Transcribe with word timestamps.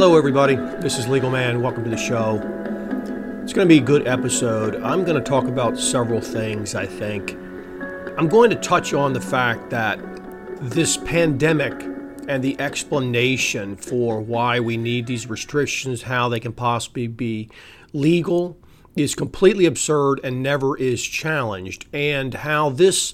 Hello, 0.00 0.16
everybody. 0.16 0.56
This 0.80 0.96
is 0.98 1.06
Legal 1.08 1.30
Man. 1.30 1.60
Welcome 1.60 1.84
to 1.84 1.90
the 1.90 1.96
show. 1.98 2.36
It's 3.42 3.52
going 3.52 3.68
to 3.68 3.74
be 3.74 3.76
a 3.76 3.84
good 3.84 4.08
episode. 4.08 4.76
I'm 4.76 5.04
going 5.04 5.22
to 5.22 5.22
talk 5.22 5.44
about 5.44 5.78
several 5.78 6.22
things, 6.22 6.74
I 6.74 6.86
think. 6.86 7.32
I'm 8.16 8.26
going 8.26 8.48
to 8.48 8.56
touch 8.56 8.94
on 8.94 9.12
the 9.12 9.20
fact 9.20 9.68
that 9.68 10.00
this 10.58 10.96
pandemic 10.96 11.74
and 12.28 12.42
the 12.42 12.58
explanation 12.58 13.76
for 13.76 14.22
why 14.22 14.58
we 14.58 14.78
need 14.78 15.06
these 15.06 15.28
restrictions, 15.28 16.00
how 16.00 16.30
they 16.30 16.40
can 16.40 16.54
possibly 16.54 17.06
be 17.06 17.50
legal, 17.92 18.56
is 18.96 19.14
completely 19.14 19.66
absurd 19.66 20.18
and 20.24 20.42
never 20.42 20.78
is 20.78 21.04
challenged, 21.04 21.84
and 21.92 22.32
how 22.32 22.70
this 22.70 23.12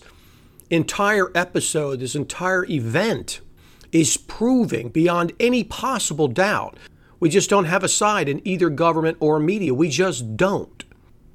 entire 0.70 1.32
episode, 1.34 1.98
this 1.98 2.14
entire 2.14 2.64
event, 2.66 3.40
is 3.96 4.18
proving 4.18 4.90
beyond 4.90 5.32
any 5.40 5.64
possible 5.64 6.28
doubt. 6.28 6.76
We 7.18 7.30
just 7.30 7.48
don't 7.48 7.64
have 7.64 7.82
a 7.82 7.88
side 7.88 8.28
in 8.28 8.46
either 8.46 8.68
government 8.68 9.16
or 9.20 9.40
media. 9.40 9.72
We 9.72 9.88
just 9.88 10.36
don't. 10.36 10.84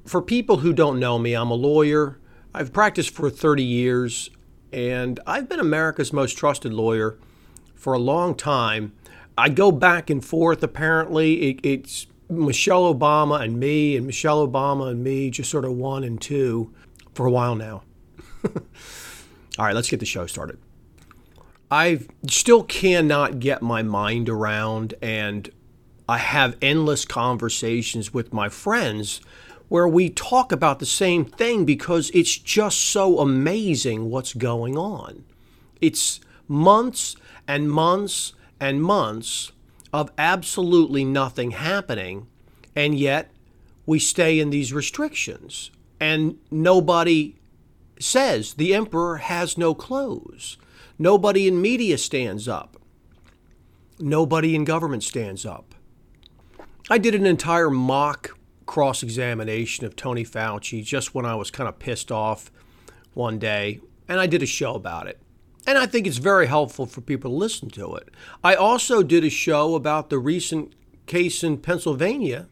For 0.06 0.22
people 0.22 0.58
who 0.58 0.72
don't 0.72 1.00
know 1.00 1.18
me, 1.18 1.34
I'm 1.34 1.50
a 1.50 1.54
lawyer. 1.54 2.20
I've 2.54 2.72
practiced 2.72 3.10
for 3.10 3.30
30 3.30 3.64
years, 3.64 4.30
and 4.72 5.18
I've 5.26 5.48
been 5.48 5.58
America's 5.58 6.12
most 6.12 6.38
trusted 6.38 6.72
lawyer 6.72 7.18
for 7.74 7.94
a 7.94 7.98
long 7.98 8.36
time. 8.36 8.92
I 9.36 9.48
go 9.48 9.72
back 9.72 10.08
and 10.08 10.24
forth, 10.24 10.62
apparently. 10.62 11.50
It, 11.50 11.60
it's 11.64 12.06
Michelle 12.28 12.94
Obama 12.94 13.40
and 13.40 13.58
me, 13.58 13.96
and 13.96 14.06
Michelle 14.06 14.46
Obama 14.46 14.88
and 14.88 15.02
me, 15.02 15.30
just 15.30 15.50
sort 15.50 15.64
of 15.64 15.72
one 15.72 16.04
and 16.04 16.20
two 16.20 16.72
for 17.12 17.26
a 17.26 17.30
while 17.30 17.56
now. 17.56 17.82
All 18.44 19.64
right, 19.66 19.74
let's 19.74 19.90
get 19.90 19.98
the 19.98 20.06
show 20.06 20.28
started. 20.28 20.58
I 21.72 22.00
still 22.28 22.64
cannot 22.64 23.40
get 23.40 23.62
my 23.62 23.82
mind 23.82 24.28
around, 24.28 24.92
and 25.00 25.48
I 26.06 26.18
have 26.18 26.58
endless 26.60 27.06
conversations 27.06 28.12
with 28.12 28.30
my 28.30 28.50
friends 28.50 29.22
where 29.70 29.88
we 29.88 30.10
talk 30.10 30.52
about 30.52 30.80
the 30.80 30.84
same 30.84 31.24
thing 31.24 31.64
because 31.64 32.10
it's 32.10 32.36
just 32.36 32.78
so 32.78 33.20
amazing 33.20 34.10
what's 34.10 34.34
going 34.34 34.76
on. 34.76 35.24
It's 35.80 36.20
months 36.46 37.16
and 37.48 37.70
months 37.70 38.34
and 38.60 38.82
months 38.82 39.50
of 39.94 40.10
absolutely 40.18 41.06
nothing 41.06 41.52
happening, 41.52 42.26
and 42.76 42.98
yet 42.98 43.30
we 43.86 43.98
stay 43.98 44.38
in 44.38 44.50
these 44.50 44.74
restrictions, 44.74 45.70
and 45.98 46.36
nobody 46.50 47.36
says 47.98 48.52
the 48.52 48.74
emperor 48.74 49.16
has 49.16 49.56
no 49.56 49.74
clothes. 49.74 50.58
Nobody 51.02 51.48
in 51.48 51.60
media 51.60 51.98
stands 51.98 52.46
up. 52.46 52.76
Nobody 53.98 54.54
in 54.54 54.64
government 54.64 55.02
stands 55.02 55.44
up. 55.44 55.74
I 56.88 56.98
did 56.98 57.16
an 57.16 57.26
entire 57.26 57.70
mock 57.70 58.38
cross 58.66 59.02
examination 59.02 59.84
of 59.84 59.96
Tony 59.96 60.24
Fauci 60.24 60.84
just 60.84 61.12
when 61.12 61.26
I 61.26 61.34
was 61.34 61.50
kind 61.50 61.68
of 61.68 61.80
pissed 61.80 62.12
off 62.12 62.52
one 63.14 63.40
day, 63.40 63.80
and 64.06 64.20
I 64.20 64.28
did 64.28 64.44
a 64.44 64.46
show 64.46 64.74
about 64.74 65.08
it. 65.08 65.20
And 65.66 65.76
I 65.76 65.86
think 65.86 66.06
it's 66.06 66.18
very 66.18 66.46
helpful 66.46 66.86
for 66.86 67.00
people 67.00 67.32
to 67.32 67.36
listen 67.36 67.68
to 67.70 67.96
it. 67.96 68.08
I 68.44 68.54
also 68.54 69.02
did 69.02 69.24
a 69.24 69.28
show 69.28 69.74
about 69.74 70.08
the 70.08 70.20
recent 70.20 70.72
case 71.06 71.42
in 71.42 71.58
Pennsylvania 71.58 72.46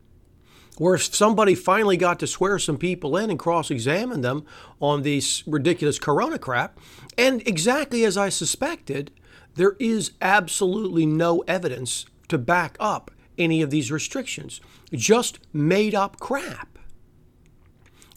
where 0.81 0.97
somebody 0.97 1.55
finally 1.55 1.99
got 1.99 2.19
to 2.19 2.27
swear 2.27 2.59
some 2.59 2.79
people 2.79 3.15
in 3.15 3.29
and 3.29 3.39
cross 3.39 3.71
examine 3.71 4.23
them 4.23 4.43
on 4.81 5.03
this 5.03 5.47
ridiculous 5.47 5.99
corona 5.99 6.39
crap. 6.39 6.81
And 7.19 7.47
exactly 7.47 8.03
as 8.03 8.17
I 8.17 8.31
suspected, 8.31 9.11
there 9.57 9.77
is 9.79 10.13
absolutely 10.23 11.05
no 11.05 11.41
evidence 11.41 12.07
to 12.29 12.39
back 12.39 12.79
up 12.81 13.11
any 13.37 13.61
of 13.61 13.69
these 13.69 13.93
restrictions. 13.93 14.63
Just 14.91 15.39
made 15.53 15.95
up 15.95 16.19
crap. 16.19 16.79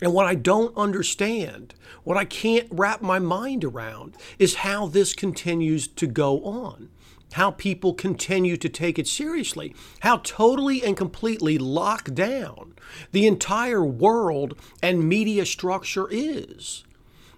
And 0.02 0.14
what 0.14 0.26
I 0.26 0.36
don't 0.36 0.76
understand, 0.78 1.76
what 2.06 2.16
I 2.16 2.24
can't 2.24 2.70
wrap 2.72 3.02
my 3.02 3.20
mind 3.20 3.66
around, 3.66 4.16
is 4.40 4.56
how 4.56 4.88
this 4.88 5.14
continues 5.14 5.86
to 5.90 6.08
go 6.08 6.42
on 6.46 6.88
how 7.34 7.52
people 7.52 7.94
continue 7.94 8.58
to 8.58 8.70
take 8.70 8.98
it 8.98 9.08
seriously, 9.08 9.76
how 10.02 10.18
totally 10.18 10.84
and 10.84 10.98
completely 10.98 11.58
locked 11.58 12.16
down 12.16 12.74
the 13.12 13.28
entire 13.28 13.84
world 13.84 14.58
and 14.82 15.08
media 15.08 15.46
structure 15.46 16.08
is. 16.10 16.84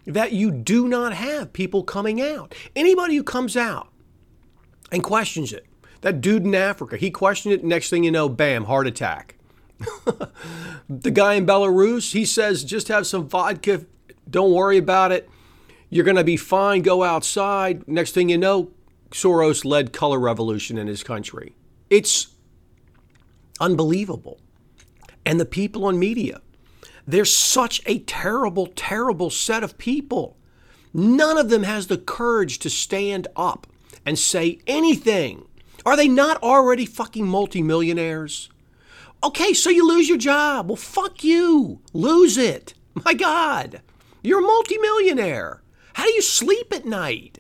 That 0.06 0.34
you 0.34 0.52
do 0.52 0.88
not 0.88 1.14
have 1.14 1.54
people 1.54 1.84
coming 1.84 2.22
out. 2.22 2.54
Anybody 2.76 3.16
who 3.16 3.24
comes 3.24 3.58
out 3.58 3.90
and 4.92 5.04
questions 5.04 5.52
it, 5.52 5.66
that 6.02 6.22
dude 6.22 6.44
in 6.44 6.54
Africa, 6.54 6.98
he 6.98 7.10
questioned 7.10 7.54
it, 7.54 7.64
next 7.64 7.90
thing 7.90 8.04
you 8.04 8.12
know, 8.12 8.30
bam, 8.30 8.66
heart 8.66 8.86
attack. 8.86 9.36
the 10.90 11.12
guy 11.12 11.34
in 11.34 11.46
Belarus, 11.46 12.14
he 12.14 12.24
says, 12.24 12.64
just 12.64 12.88
have 12.88 13.08
some 13.08 13.28
vodka, 13.28 13.86
don't 14.30 14.54
worry 14.54 14.78
about 14.78 15.12
it. 15.12 15.30
You're 15.90 16.06
going 16.06 16.18
to 16.18 16.24
be 16.24 16.38
fine, 16.38 16.82
go 16.82 17.04
outside. 17.04 17.88
Next 17.88 18.12
thing 18.12 18.30
you 18.30 18.38
know, 18.38 18.72
Soros 19.12 19.64
led 19.66 19.94
color 19.94 20.20
revolution 20.20 20.78
in 20.78 20.88
his 20.88 21.04
country. 21.04 21.56
It's 21.90 22.28
unbelievable. 23.60 24.40
And 25.26 25.40
the 25.40 25.46
people 25.46 25.86
on 25.86 25.98
media, 25.98 26.42
they're 27.08 27.26
such 27.26 27.82
a 27.86 28.00
terrible, 28.00 28.68
terrible 28.68 29.30
set 29.30 29.64
of 29.64 29.78
people. 29.78 30.38
None 30.94 31.38
of 31.38 31.50
them 31.50 31.64
has 31.64 31.88
the 31.88 31.98
courage 31.98 32.60
to 32.60 32.70
stand 32.70 33.28
up 33.36 33.68
and 34.06 34.18
say 34.18 34.60
anything. 34.68 35.46
Are 35.86 35.98
they 35.98 36.08
not 36.08 36.42
already 36.42 36.86
fucking 36.86 37.28
multimillionaires? 37.28 38.50
Okay, 39.24 39.54
so 39.54 39.70
you 39.70 39.88
lose 39.88 40.08
your 40.08 40.18
job. 40.18 40.68
Well, 40.68 40.76
fuck 40.76 41.24
you. 41.24 41.82
Lose 41.94 42.38
it. 42.38 42.74
My 43.04 43.14
God. 43.14 43.82
You're 44.22 44.40
a 44.40 44.48
multimillionaire. 44.48 45.62
How 45.94 46.06
do 46.06 46.12
you 46.12 46.22
sleep 46.22 46.74
at 46.74 46.86
night? 46.86 47.35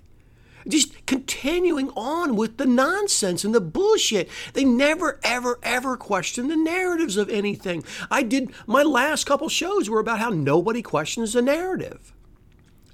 Just 0.68 1.06
continuing 1.06 1.90
on 1.92 2.36
with 2.36 2.58
the 2.58 2.66
nonsense 2.66 3.44
and 3.44 3.54
the 3.54 3.62
bullshit. 3.62 4.30
They 4.54 4.64
never, 4.64 5.20
ever, 5.24 5.60
ever 5.64 5.98
question 5.98 6.48
the 6.48 6.56
narratives 6.56 7.18
of 7.18 7.30
anything. 7.30 7.84
I 8.10 8.24
did 8.24 8.52
my 8.68 8.84
last 8.84 9.26
couple 9.26 9.50
shows 9.50 9.90
were 9.90 10.00
about 10.00 10.20
how 10.20 10.30
nobody 10.30 10.82
questions 10.82 11.34
the 11.34 11.42
narrative. 11.42 12.14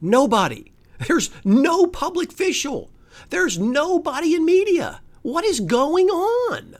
Nobody. 0.01 0.71
There's 1.07 1.31
no 1.43 1.87
public 1.87 2.31
official. 2.31 2.91
There's 3.29 3.57
nobody 3.57 4.35
in 4.35 4.45
media. 4.45 5.01
What 5.21 5.45
is 5.45 5.59
going 5.59 6.07
on? 6.07 6.77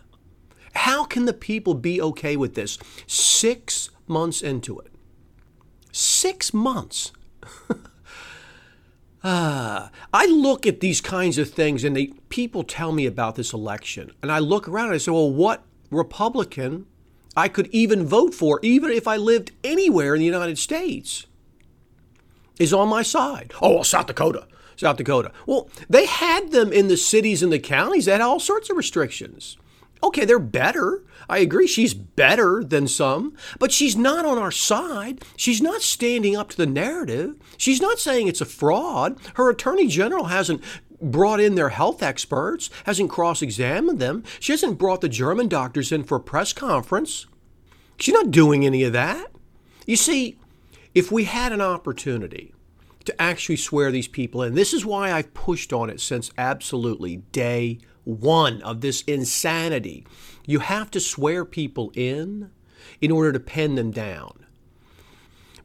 How 0.74 1.04
can 1.04 1.26
the 1.26 1.34
people 1.34 1.74
be 1.74 2.02
okay 2.02 2.36
with 2.36 2.56
this? 2.56 2.78
Six 3.06 3.90
months 4.08 4.42
into 4.42 4.80
it. 4.80 4.92
Six 5.92 6.54
months. 6.54 7.12
Ah, 9.24 9.92
I 10.12 10.26
look 10.26 10.66
at 10.66 10.80
these 10.80 11.00
kinds 11.00 11.38
of 11.38 11.50
things 11.50 11.84
and 11.84 11.96
they, 11.96 12.08
people 12.30 12.64
tell 12.64 12.92
me 12.92 13.06
about 13.06 13.36
this 13.36 13.54
election. 13.54 14.12
And 14.22 14.32
I 14.32 14.40
look 14.40 14.68
around 14.68 14.88
and 14.88 14.96
I 14.96 14.98
say, 14.98 15.12
well, 15.12 15.32
what 15.32 15.64
Republican 15.92 16.88
I 17.36 17.48
could 17.48 17.68
even 17.68 18.06
vote 18.06 18.34
for, 18.34 18.60
even 18.62 18.92
if 18.92 19.08
I 19.08 19.18
lived 19.18 19.52
anywhere 19.64 20.16
in 20.16 20.20
the 20.20 20.26
United 20.26 20.58
States, 20.58 21.28
is 22.60 22.74
on 22.74 22.90
my 22.90 23.04
side? 23.04 23.54
Oh, 23.62 23.76
well, 23.76 23.84
South 23.84 24.08
Dakota. 24.08 24.48
South 24.76 24.98
Dakota. 24.98 25.32
Well, 25.46 25.70
they 25.90 26.06
had 26.06 26.52
them 26.52 26.74
in 26.74 26.88
the 26.88 26.98
cities 26.98 27.44
and 27.44 27.52
the 27.52 27.60
counties 27.60 28.06
that 28.06 28.14
had 28.14 28.22
all 28.22 28.40
sorts 28.40 28.70
of 28.70 28.78
restrictions. 28.78 29.58
Okay, 30.04 30.26
they're 30.26 30.40
better. 30.40 31.04
I 31.30 31.40
agree, 31.40 31.68
she's 31.68 31.94
better 31.94 32.64
than 32.64 32.88
some, 32.88 33.36
but 33.60 33.72
she's 33.72 33.96
not 33.96 34.26
on 34.26 34.38
our 34.38 34.52
side. 34.52 35.24
She's 35.36 35.62
not 35.62 35.82
standing 35.82 36.36
up 36.36 36.50
to 36.50 36.58
the 36.58 36.66
narrative. 36.66 37.36
She's 37.58 37.82
not 37.82 38.00
saying 38.00 38.28
it's 38.28 38.42
a 38.42 38.46
fraud. 38.46 39.18
Her 39.36 39.50
attorney 39.50 39.88
general 39.88 40.26
hasn't 40.26 40.62
brought 41.02 41.40
in 41.40 41.56
their 41.56 41.70
health 41.70 42.04
experts, 42.04 42.70
hasn't 42.86 43.10
cross 43.10 43.42
examined 43.42 44.00
them. 44.00 44.24
She 44.40 44.54
hasn't 44.54 44.78
brought 44.78 45.02
the 45.02 45.10
German 45.10 45.48
doctors 45.48 45.92
in 45.92 46.04
for 46.04 46.18
a 46.18 46.22
press 46.22 46.54
conference. 46.54 47.28
She's 47.98 48.14
not 48.14 48.32
doing 48.32 48.66
any 48.66 48.84
of 48.84 48.94
that. 48.94 49.32
You 49.86 49.96
see, 49.96 50.38
if 50.94 51.12
we 51.12 51.26
had 51.26 51.52
an 51.52 51.62
opportunity 51.62 52.54
to 53.06 53.22
actually 53.22 53.58
swear 53.58 53.92
these 53.92 54.08
people 54.08 54.44
in, 54.44 54.56
this 54.56 54.74
is 54.74 54.86
why 54.86 55.12
I've 55.12 55.34
pushed 55.34 55.74
on 55.74 55.90
it 55.90 56.00
since 56.00 56.32
absolutely 56.38 57.18
day 57.18 57.80
one 58.04 58.62
of 58.62 58.82
this 58.82 59.02
insanity. 59.04 60.06
You 60.46 60.60
have 60.60 60.92
to 60.92 61.00
swear 61.00 61.46
people 61.46 61.92
in 61.96 62.52
in 63.00 63.12
order 63.12 63.32
to 63.32 63.40
pen 63.40 63.76
them 63.76 63.92
down 63.92 64.46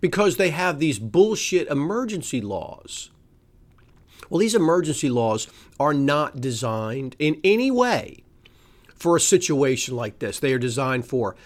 because 0.00 0.36
they 0.36 0.50
have 0.50 0.78
these 0.78 0.98
bullshit 0.98 1.68
emergency 1.68 2.40
laws. 2.40 3.10
Well, 4.28 4.38
these 4.38 4.54
emergency 4.54 5.08
laws 5.08 5.48
are 5.78 5.94
not 5.94 6.40
designed 6.40 7.16
in 7.18 7.40
any 7.44 7.70
way 7.70 8.24
for 8.94 9.16
a 9.16 9.20
situation 9.20 9.94
like 9.94 10.18
this. 10.18 10.40
They 10.40 10.52
are 10.52 10.58
designed 10.58 11.06
for 11.06 11.36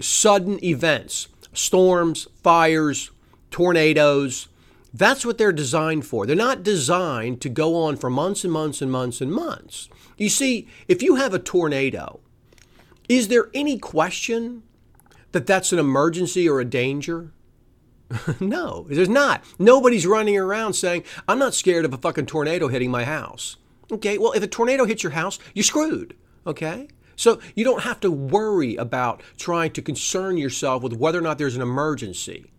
sudden 0.00 0.62
events, 0.64 1.28
storms, 1.52 2.26
fires, 2.42 3.10
tornadoes, 3.50 4.48
that's 4.94 5.24
what 5.24 5.38
they're 5.38 5.52
designed 5.52 6.06
for. 6.06 6.26
They're 6.26 6.36
not 6.36 6.62
designed 6.62 7.40
to 7.40 7.48
go 7.48 7.76
on 7.76 7.96
for 7.96 8.10
months 8.10 8.44
and 8.44 8.52
months 8.52 8.82
and 8.82 8.92
months 8.92 9.20
and 9.20 9.32
months. 9.32 9.88
You 10.18 10.28
see, 10.28 10.68
if 10.86 11.02
you 11.02 11.16
have 11.16 11.34
a 11.34 11.38
tornado 11.38 12.20
Is 13.08 13.28
there 13.28 13.50
any 13.52 13.78
question 13.78 14.62
that 15.32 15.46
that's 15.46 15.72
an 15.72 15.78
emergency 15.78 16.48
or 16.48 16.60
a 16.60 16.64
danger? 16.64 17.32
no, 18.40 18.86
there's 18.88 19.08
not. 19.08 19.42
Nobody's 19.58 20.06
running 20.06 20.36
around 20.36 20.74
saying, 20.74 21.04
I'm 21.26 21.38
not 21.38 21.54
scared 21.54 21.84
of 21.84 21.94
a 21.94 21.98
fucking 21.98 22.26
tornado 22.26 22.68
hitting 22.68 22.90
my 22.90 23.04
house. 23.04 23.56
Okay, 23.90 24.18
well, 24.18 24.32
if 24.32 24.42
a 24.42 24.46
tornado 24.46 24.84
hits 24.84 25.02
your 25.02 25.12
house, 25.12 25.38
you're 25.54 25.64
screwed. 25.64 26.14
Okay? 26.46 26.88
So 27.16 27.40
you 27.54 27.64
don't 27.64 27.82
have 27.82 28.00
to 28.00 28.10
worry 28.10 28.76
about 28.76 29.22
trying 29.36 29.72
to 29.72 29.82
concern 29.82 30.36
yourself 30.36 30.82
with 30.82 30.94
whether 30.94 31.18
or 31.18 31.22
not 31.22 31.38
there's 31.38 31.56
an 31.56 31.62
emergency. 31.62 32.51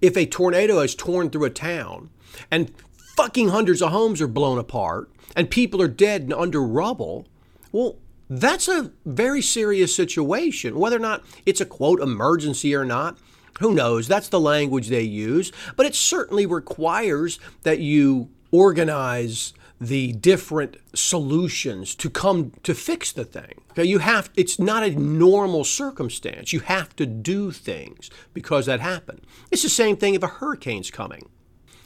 If 0.00 0.16
a 0.16 0.26
tornado 0.26 0.80
has 0.80 0.94
torn 0.94 1.30
through 1.30 1.44
a 1.44 1.50
town 1.50 2.10
and 2.50 2.72
fucking 3.16 3.48
hundreds 3.48 3.82
of 3.82 3.90
homes 3.90 4.20
are 4.20 4.28
blown 4.28 4.58
apart 4.58 5.10
and 5.36 5.50
people 5.50 5.80
are 5.80 5.88
dead 5.88 6.22
and 6.22 6.32
under 6.32 6.62
rubble, 6.62 7.26
well, 7.72 7.96
that's 8.28 8.68
a 8.68 8.92
very 9.04 9.42
serious 9.42 9.94
situation. 9.94 10.78
Whether 10.78 10.96
or 10.96 11.00
not 11.00 11.24
it's 11.44 11.60
a 11.60 11.66
quote 11.66 12.00
emergency 12.00 12.74
or 12.74 12.84
not, 12.84 13.18
who 13.60 13.74
knows? 13.74 14.08
That's 14.08 14.28
the 14.28 14.40
language 14.40 14.88
they 14.88 15.02
use. 15.02 15.52
But 15.76 15.86
it 15.86 15.94
certainly 15.94 16.46
requires 16.46 17.38
that 17.62 17.78
you 17.78 18.30
organize 18.50 19.52
the 19.80 20.12
different 20.12 20.76
solutions 20.94 21.94
to 21.96 22.08
come 22.08 22.52
to 22.62 22.74
fix 22.74 23.12
the 23.12 23.24
thing. 23.24 23.60
Okay, 23.74 23.88
you 23.88 23.98
have 23.98 24.30
it's 24.36 24.58
not 24.58 24.84
a 24.84 24.90
normal 24.90 25.64
circumstance. 25.64 26.52
You 26.52 26.60
have 26.60 26.94
to 26.96 27.06
do 27.06 27.50
things 27.50 28.08
because 28.32 28.66
that 28.66 28.80
happened. 28.80 29.22
It's 29.50 29.62
the 29.62 29.68
same 29.68 29.96
thing 29.96 30.14
if 30.14 30.22
a 30.22 30.28
hurricane's 30.28 30.92
coming. 30.92 31.28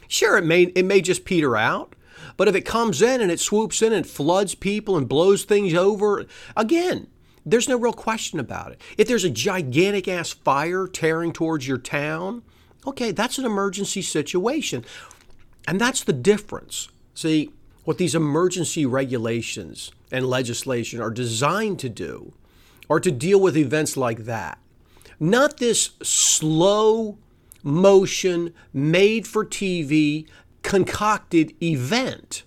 Sure, 0.07 0.37
it 0.37 0.45
may 0.45 0.63
it 0.63 0.85
may 0.85 1.01
just 1.01 1.25
peter 1.25 1.57
out, 1.57 1.95
but 2.37 2.47
if 2.47 2.55
it 2.55 2.61
comes 2.61 3.01
in 3.01 3.21
and 3.21 3.31
it 3.31 3.39
swoops 3.39 3.81
in 3.81 3.91
and 3.91 4.05
floods 4.05 4.53
people 4.53 4.97
and 4.97 5.09
blows 5.09 5.43
things 5.43 5.73
over, 5.73 6.25
again, 6.55 7.07
there's 7.43 7.69
no 7.69 7.77
real 7.77 7.93
question 7.93 8.39
about 8.39 8.71
it. 8.71 8.81
If 8.97 9.07
there's 9.07 9.23
a 9.23 9.29
gigantic 9.29 10.07
ass 10.07 10.29
fire 10.29 10.87
tearing 10.87 11.33
towards 11.33 11.67
your 11.67 11.79
town, 11.79 12.43
okay, 12.85 13.11
that's 13.11 13.39
an 13.39 13.45
emergency 13.45 14.03
situation. 14.03 14.85
And 15.67 15.81
that's 15.81 16.03
the 16.03 16.13
difference. 16.13 16.89
See, 17.13 17.51
what 17.89 17.97
these 17.97 18.13
emergency 18.13 18.85
regulations 18.85 19.91
and 20.11 20.29
legislation 20.29 21.01
are 21.01 21.09
designed 21.09 21.79
to 21.79 21.89
do 21.89 22.31
are 22.87 22.99
to 22.99 23.09
deal 23.09 23.41
with 23.41 23.57
events 23.57 23.97
like 23.97 24.25
that. 24.25 24.59
Not 25.19 25.57
this 25.57 25.89
slow 26.03 27.17
motion, 27.63 28.53
made 28.71 29.25
for 29.25 29.43
TV, 29.43 30.27
concocted 30.61 31.51
event. 31.63 32.43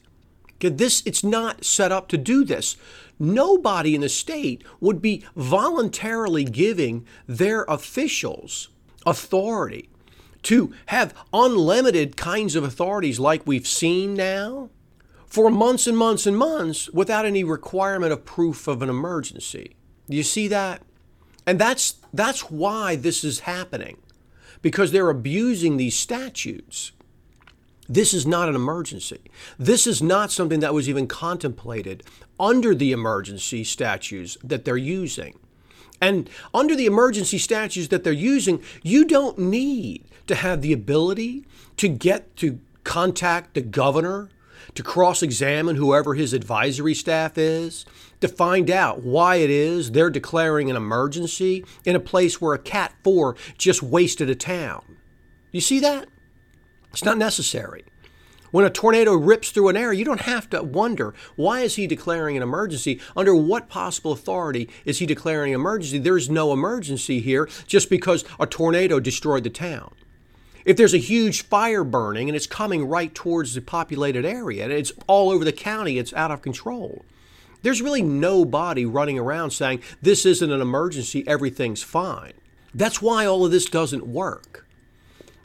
This 0.61 1.03
it's 1.05 1.25
not 1.25 1.65
set 1.65 1.91
up 1.91 2.07
to 2.11 2.17
do 2.17 2.45
this. 2.45 2.77
Nobody 3.19 3.97
in 3.97 4.03
the 4.03 4.09
state 4.09 4.63
would 4.79 5.03
be 5.03 5.25
voluntarily 5.35 6.45
giving 6.45 7.05
their 7.27 7.65
officials 7.65 8.69
authority 9.05 9.89
to 10.45 10.73
have 10.87 11.13
unlimited 11.33 12.17
kinds 12.17 12.55
of 12.55 12.63
authorities 12.63 13.19
like 13.19 13.45
we've 13.45 13.67
seen 13.67 14.15
now 14.15 14.71
for 15.33 15.51
months 15.51 15.87
and 15.87 15.97
months 15.97 16.27
and 16.27 16.37
months 16.37 16.91
without 16.91 17.25
any 17.25 17.43
requirement 17.43 18.13
of 18.13 18.23
proof 18.23 18.69
of 18.69 18.83
an 18.83 18.91
emergency. 18.91 19.75
Do 20.11 20.15
you 20.15 20.23
see 20.23 20.47
that? 20.49 20.83
And 21.47 21.59
that's 21.59 21.95
that's 22.13 22.51
why 22.51 22.97
this 22.97 23.25
is 23.25 23.41
happening. 23.41 23.97
Because 24.61 24.93
they're 24.93 25.09
abusing 25.09 25.79
these 25.79 25.99
statutes. 25.99 26.93
This 27.89 28.13
is 28.13 28.27
not 28.27 28.51
an 28.51 28.55
emergency. 28.55 29.23
This 29.59 29.87
is 29.87 30.03
not 30.03 30.31
something 30.31 30.61
that 30.61 30.75
was 30.75 30.87
even 30.87 31.07
contemplated 31.07 32.03
under 32.39 32.75
the 32.75 32.93
emergency 32.93 33.65
statutes 33.65 34.37
that 34.45 34.67
they're 34.67 34.77
using. 34.77 35.39
And 35.99 36.29
under 36.53 36.77
the 36.77 36.85
emergency 36.85 37.39
statutes 37.39 37.89
that 37.89 38.05
they're 38.05 38.13
using, 38.13 38.63
you 38.83 39.07
don't 39.07 39.39
need 39.39 40.05
to 40.27 40.35
have 40.35 40.61
the 40.61 40.75
ability 40.75 41.47
to 41.79 41.89
get 41.89 42.37
to 42.37 42.61
contact 42.85 43.55
the 43.55 43.63
governor 43.63 44.29
to 44.75 44.83
cross 44.83 45.23
examine 45.23 45.77
whoever 45.77 46.15
his 46.15 46.33
advisory 46.33 46.95
staff 46.95 47.39
is, 47.39 47.85
to 48.21 48.29
find 48.29 48.71
out 48.71 49.03
why 49.03 49.37
it 49.37 49.51
is 49.51 49.91
they're 49.91 50.11
declaring 50.11 50.71
an 50.71 50.77
emergency 50.77 51.65
in 51.85 51.97
a 51.97 52.01
place 52.01 52.41
where 52.41 52.55
a 52.55 52.59
Cat 52.59 52.95
4 53.05 53.37
just 53.59 53.83
wasted 53.83 54.31
a 54.31 54.35
town. 54.35 54.97
You 55.51 55.61
see 55.61 55.81
that? 55.81 56.09
It's 56.93 57.05
not 57.05 57.19
necessary. 57.19 57.85
When 58.53 58.67
a 58.67 58.71
tornado 58.71 59.15
rips 59.15 59.51
through 59.51 59.69
an 59.69 59.79
area, 59.79 59.99
you 59.99 60.05
don't 60.05 60.21
have 60.21 60.51
to 60.51 60.63
wonder 60.63 61.15
why 61.37 61.61
is 61.61 61.77
he 61.77 61.87
declaring 61.87 62.37
an 62.37 62.43
emergency? 62.43 63.01
Under 63.17 63.35
what 63.35 63.71
possible 63.71 64.13
authority 64.13 64.69
is 64.85 64.99
he 64.99 65.07
declaring 65.07 65.55
an 65.55 65.61
emergency? 65.61 65.99
There's 65.99 66.29
no 66.29 66.53
emergency 66.53 67.21
here 67.21 67.49
just 67.67 67.89
because 67.89 68.27
a 68.39 68.47
tornado 68.47 69.01
destroyed 69.01 69.45
the 69.45 69.51
town. 69.51 69.95
If 70.65 70.77
there's 70.77 70.95
a 70.95 70.99
huge 70.99 71.43
fire 71.43 71.85
burning 71.85 72.29
and 72.29 72.37
it's 72.37 72.47
coming 72.47 72.87
right 72.87 73.15
towards 73.15 73.55
the 73.55 73.61
populated 73.61 74.25
area 74.25 74.65
and 74.65 74.73
it's 74.73 74.93
all 75.07 75.31
over 75.31 75.45
the 75.45 75.53
county, 75.53 75.99
it's 75.99 76.13
out 76.13 76.31
of 76.31 76.43
control. 76.43 77.05
There's 77.63 77.83
really 77.83 78.03
nobody 78.03 78.85
running 78.85 79.19
around 79.19 79.51
saying, 79.51 79.83
this 80.01 80.27
isn't 80.27 80.53
an 80.53 80.61
emergency, 80.61 81.27
everything's 81.27 81.83
fine. 81.83 82.33
That's 82.75 83.03
why 83.03 83.27
all 83.27 83.45
of 83.45 83.51
this 83.51 83.67
doesn't 83.67 84.07
work. 84.07 84.67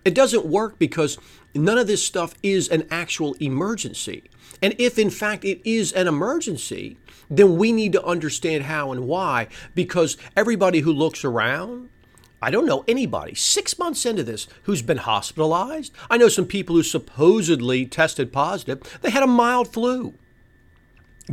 It 0.06 0.16
doesn't 0.16 0.46
work 0.46 0.80
because 0.80 1.18
none 1.54 1.78
of 1.78 1.88
this 1.88 2.04
stuff 2.04 2.34
is 2.42 2.70
an 2.70 2.88
actual 2.90 3.34
emergency. 3.36 4.24
And 4.62 4.74
if 4.80 4.98
in 4.98 5.10
fact 5.10 5.46
it 5.46 5.62
is 5.70 5.92
an 5.94 6.08
emergency, 6.08 6.98
then 7.30 7.58
we 7.58 7.72
need 7.72 7.92
to 7.92 8.04
understand 8.04 8.64
how 8.64 8.92
and 8.92 9.08
why 9.08 9.48
because 9.76 10.18
everybody 10.36 10.80
who 10.80 10.94
looks 10.94 11.24
around 11.26 11.90
I 12.42 12.52
don't 12.52 12.68
know 12.68 12.84
anybody 12.88 13.34
six 13.34 13.80
months 13.80 14.06
into 14.06 14.24
this 14.24 14.48
who's 14.64 14.82
been 14.82 14.98
hospitalized. 14.98 15.92
I 16.10 16.18
know 16.18 16.28
some 16.28 16.46
people 16.46 16.76
who 16.76 16.84
supposedly 16.84 17.86
tested 17.86 18.32
positive. 18.32 18.82
They 19.02 19.10
had 19.10 19.24
a 19.24 19.28
mild 19.28 19.74
flu. 19.74 20.14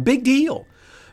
Big 0.03 0.25
deal. 0.25 0.67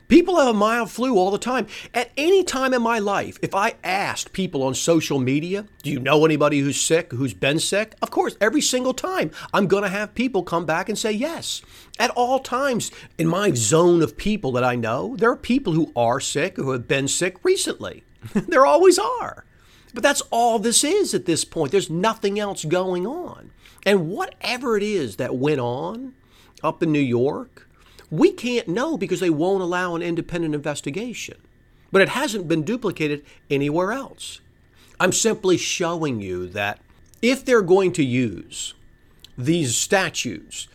People 0.07 0.37
have 0.37 0.47
a 0.49 0.53
mild 0.53 0.91
flu 0.91 1.17
all 1.17 1.31
the 1.31 1.37
time. 1.37 1.67
At 1.93 2.11
any 2.17 2.43
time 2.43 2.73
in 2.73 2.81
my 2.81 2.99
life, 2.99 3.37
if 3.41 3.55
I 3.55 3.75
asked 3.81 4.33
people 4.33 4.61
on 4.61 4.73
social 4.73 5.19
media, 5.19 5.65
do 5.83 5.89
you 5.89 5.99
know 5.99 6.25
anybody 6.25 6.59
who's 6.59 6.81
sick, 6.81 7.13
who's 7.13 7.33
been 7.33 7.59
sick? 7.59 7.95
Of 8.01 8.11
course, 8.11 8.35
every 8.41 8.59
single 8.59 8.93
time 8.93 9.31
I'm 9.53 9.67
going 9.67 9.83
to 9.83 9.89
have 9.89 10.13
people 10.13 10.43
come 10.43 10.65
back 10.65 10.89
and 10.89 10.97
say 10.97 11.13
yes. 11.13 11.61
At 11.97 12.09
all 12.11 12.39
times 12.39 12.91
in 13.17 13.27
my 13.27 13.51
zone 13.53 14.01
of 14.01 14.17
people 14.17 14.51
that 14.51 14.65
I 14.65 14.75
know, 14.75 15.15
there 15.15 15.31
are 15.31 15.37
people 15.37 15.71
who 15.71 15.93
are 15.95 16.19
sick, 16.19 16.57
who 16.57 16.71
have 16.71 16.89
been 16.89 17.07
sick 17.07 17.37
recently. 17.43 18.03
there 18.33 18.65
always 18.65 18.99
are. 18.99 19.45
But 19.93 20.03
that's 20.03 20.21
all 20.31 20.59
this 20.59 20.83
is 20.83 21.13
at 21.13 21.25
this 21.25 21.43
point. 21.43 21.71
There's 21.71 21.89
nothing 21.89 22.39
else 22.39 22.63
going 22.65 23.05
on. 23.05 23.51
And 23.85 24.09
whatever 24.09 24.77
it 24.77 24.83
is 24.83 25.17
that 25.17 25.35
went 25.35 25.59
on 25.59 26.13
up 26.63 26.81
in 26.83 26.91
New 26.91 26.99
York, 26.99 27.67
we 28.09 28.31
can't 28.31 28.67
know 28.67 28.97
because 28.97 29.19
they 29.19 29.29
won't 29.29 29.63
allow 29.63 29.95
an 29.95 30.01
independent 30.01 30.55
investigation. 30.55 31.37
But 31.91 32.01
it 32.01 32.09
hasn't 32.09 32.47
been 32.47 32.63
duplicated 32.63 33.25
anywhere 33.49 33.91
else. 33.91 34.39
I'm 34.99 35.11
simply 35.11 35.57
showing 35.57 36.21
you 36.21 36.47
that 36.49 36.79
if 37.21 37.43
they're 37.43 37.61
going 37.61 37.91
to 37.93 38.03
use 38.03 38.75
these 39.37 39.75
statutes, 39.75 40.67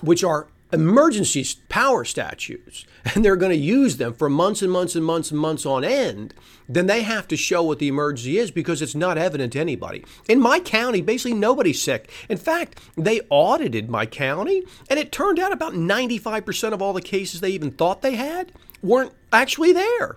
which 0.00 0.22
are 0.22 0.48
emergency 0.72 1.46
power 1.68 2.04
statutes 2.04 2.84
and 3.14 3.24
they're 3.24 3.36
going 3.36 3.52
to 3.52 3.56
use 3.56 3.96
them 3.96 4.14
for 4.14 4.28
months 4.28 4.62
and 4.62 4.72
months 4.72 4.96
and 4.96 5.04
months 5.04 5.30
and 5.30 5.38
months 5.38 5.64
on 5.64 5.84
end, 5.84 6.34
then 6.68 6.86
they 6.86 7.02
have 7.02 7.28
to 7.28 7.36
show 7.36 7.62
what 7.62 7.78
the 7.78 7.88
emergency 7.88 8.38
is 8.38 8.50
because 8.50 8.82
it's 8.82 8.94
not 8.94 9.18
evident 9.18 9.52
to 9.52 9.60
anybody. 9.60 10.04
In 10.28 10.40
my 10.40 10.58
county, 10.58 11.00
basically 11.00 11.34
nobody's 11.34 11.80
sick. 11.80 12.10
In 12.28 12.38
fact, 12.38 12.80
they 12.96 13.20
audited 13.30 13.88
my 13.88 14.06
county 14.06 14.64
and 14.90 14.98
it 14.98 15.12
turned 15.12 15.38
out 15.38 15.52
about 15.52 15.74
95% 15.74 16.72
of 16.72 16.82
all 16.82 16.92
the 16.92 17.00
cases 17.00 17.40
they 17.40 17.50
even 17.50 17.70
thought 17.70 18.02
they 18.02 18.16
had 18.16 18.50
weren't 18.82 19.12
actually 19.32 19.72
there. 19.72 20.16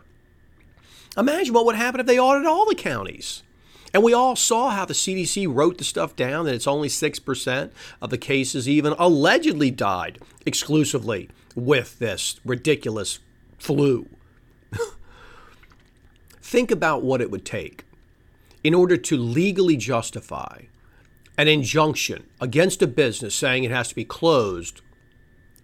Imagine 1.17 1.53
what 1.53 1.65
would 1.65 1.75
happen 1.75 2.00
if 2.00 2.08
they 2.08 2.19
audited 2.19 2.48
all 2.48 2.65
the 2.65 2.75
counties. 2.75 3.43
And 3.93 4.03
we 4.03 4.13
all 4.13 4.36
saw 4.36 4.69
how 4.69 4.86
the 4.86 4.93
CDC 4.93 5.48
wrote 5.51 5.79
the 5.79 5.84
stuff 5.84 6.15
down 6.15 6.46
that 6.46 6.53
it's 6.53 6.67
only 6.67 6.88
6% 6.88 7.72
of 8.01 8.10
the 8.10 8.17
cases 8.19 8.69
even 8.69 8.93
allegedly 9.00 9.72
died 9.72 10.19
exclusively 10.46 11.29
with 11.56 12.00
this 12.00 12.39
ridiculous 12.46 13.20
flu. 13.58 14.08
Think 16.41 16.72
about 16.72 17.03
what 17.03 17.22
it 17.22 17.32
would 17.32 17.46
take 17.46 17.86
in 18.63 18.74
order 18.74 18.98
to 18.98 19.18
legally 19.18 19.77
justify 19.77 20.63
an 21.38 21.48
injunction 21.48 22.25
against 22.41 22.82
a 22.82 22.88
business 22.88 23.34
saying 23.34 23.63
it 23.63 23.72
has 23.72 23.88
to 23.89 23.96
be 23.96 24.03
closed, 24.03 24.82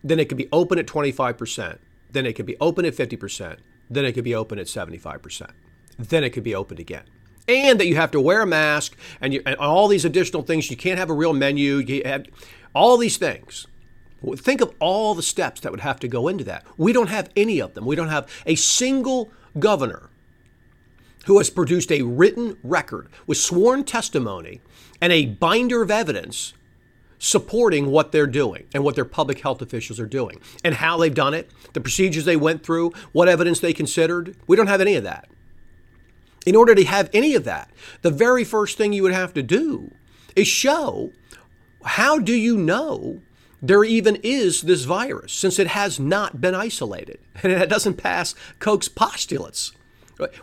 then 0.03 0.19
it 0.19 0.29
could 0.29 0.37
be 0.37 0.47
open 0.51 0.79
at 0.79 0.85
25%, 0.85 1.79
then 2.11 2.25
it 2.25 2.33
could 2.33 2.45
be 2.45 2.55
open 2.61 2.85
at 2.85 2.95
50%, 2.95 3.57
then 3.89 4.05
it 4.05 4.13
could 4.13 4.23
be 4.23 4.35
open 4.35 4.57
at 4.57 4.67
75%, 4.67 5.49
then 5.99 6.23
it 6.23 6.29
could 6.29 6.43
be 6.43 6.55
opened 6.55 6.79
again 6.79 7.03
and 7.47 7.79
that 7.79 7.87
you 7.87 7.95
have 7.95 8.11
to 8.11 8.21
wear 8.21 8.41
a 8.41 8.47
mask 8.47 8.95
and, 9.21 9.33
you, 9.33 9.41
and 9.45 9.55
all 9.57 9.87
these 9.87 10.05
additional 10.05 10.41
things. 10.41 10.69
You 10.69 10.77
can't 10.77 10.99
have 10.99 11.09
a 11.09 11.13
real 11.13 11.33
menu. 11.33 11.77
You 11.77 12.01
have 12.05 12.25
all 12.73 12.97
these 12.97 13.17
things. 13.17 13.67
Think 14.33 14.61
of 14.61 14.73
all 14.79 15.13
the 15.13 15.21
steps 15.21 15.61
that 15.61 15.71
would 15.71 15.81
have 15.81 15.99
to 15.99 16.07
go 16.07 16.27
into 16.27 16.43
that. 16.45 16.65
We 16.77 16.93
don't 16.93 17.09
have 17.09 17.29
any 17.35 17.59
of 17.59 17.73
them. 17.73 17.85
We 17.85 17.95
don't 17.95 18.09
have 18.09 18.29
a 18.45 18.55
single 18.55 19.31
governor 19.59 20.09
who 21.25 21.37
has 21.37 21.49
produced 21.49 21.91
a 21.91 22.03
written 22.03 22.57
record 22.63 23.09
with 23.27 23.37
sworn 23.37 23.83
testimony 23.83 24.61
and 25.01 25.11
a 25.11 25.25
binder 25.25 25.81
of 25.81 25.91
evidence 25.91 26.53
supporting 27.17 27.87
what 27.87 28.11
they're 28.11 28.27
doing 28.27 28.67
and 28.73 28.83
what 28.83 28.95
their 28.95 29.05
public 29.05 29.39
health 29.39 29.61
officials 29.61 29.99
are 29.99 30.05
doing 30.05 30.39
and 30.63 30.75
how 30.75 30.97
they've 30.97 31.15
done 31.15 31.33
it, 31.33 31.49
the 31.73 31.81
procedures 31.81 32.25
they 32.25 32.35
went 32.35 32.63
through, 32.63 32.91
what 33.11 33.27
evidence 33.27 33.59
they 33.59 33.73
considered. 33.73 34.35
We 34.47 34.55
don't 34.55 34.67
have 34.67 34.81
any 34.81 34.95
of 34.95 35.03
that. 35.03 35.27
In 36.45 36.55
order 36.55 36.75
to 36.75 36.85
have 36.85 37.09
any 37.13 37.33
of 37.33 37.43
that, 37.45 37.71
the 38.03 38.11
very 38.11 38.43
first 38.43 38.77
thing 38.77 38.93
you 38.93 39.01
would 39.01 39.13
have 39.13 39.33
to 39.33 39.41
do 39.41 39.91
is 40.35 40.47
show 40.47 41.11
how 41.83 42.19
do 42.19 42.33
you 42.33 42.57
know 42.57 43.21
there 43.61 43.83
even 43.83 44.17
is 44.23 44.61
this 44.61 44.83
virus 44.83 45.33
since 45.33 45.59
it 45.59 45.67
has 45.67 45.99
not 45.99 46.41
been 46.41 46.55
isolated 46.55 47.19
and 47.43 47.51
it 47.51 47.69
doesn't 47.69 47.95
pass 47.95 48.35
Koch's 48.59 48.89
postulates. 48.89 49.71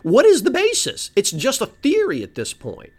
What 0.03 0.25
is 0.25 0.43
the 0.43 0.51
basis? 0.51 1.11
It's 1.15 1.31
just 1.31 1.61
a 1.61 1.65
theory 1.65 2.21
at 2.21 2.35
this 2.35 2.53
point. 2.53 2.91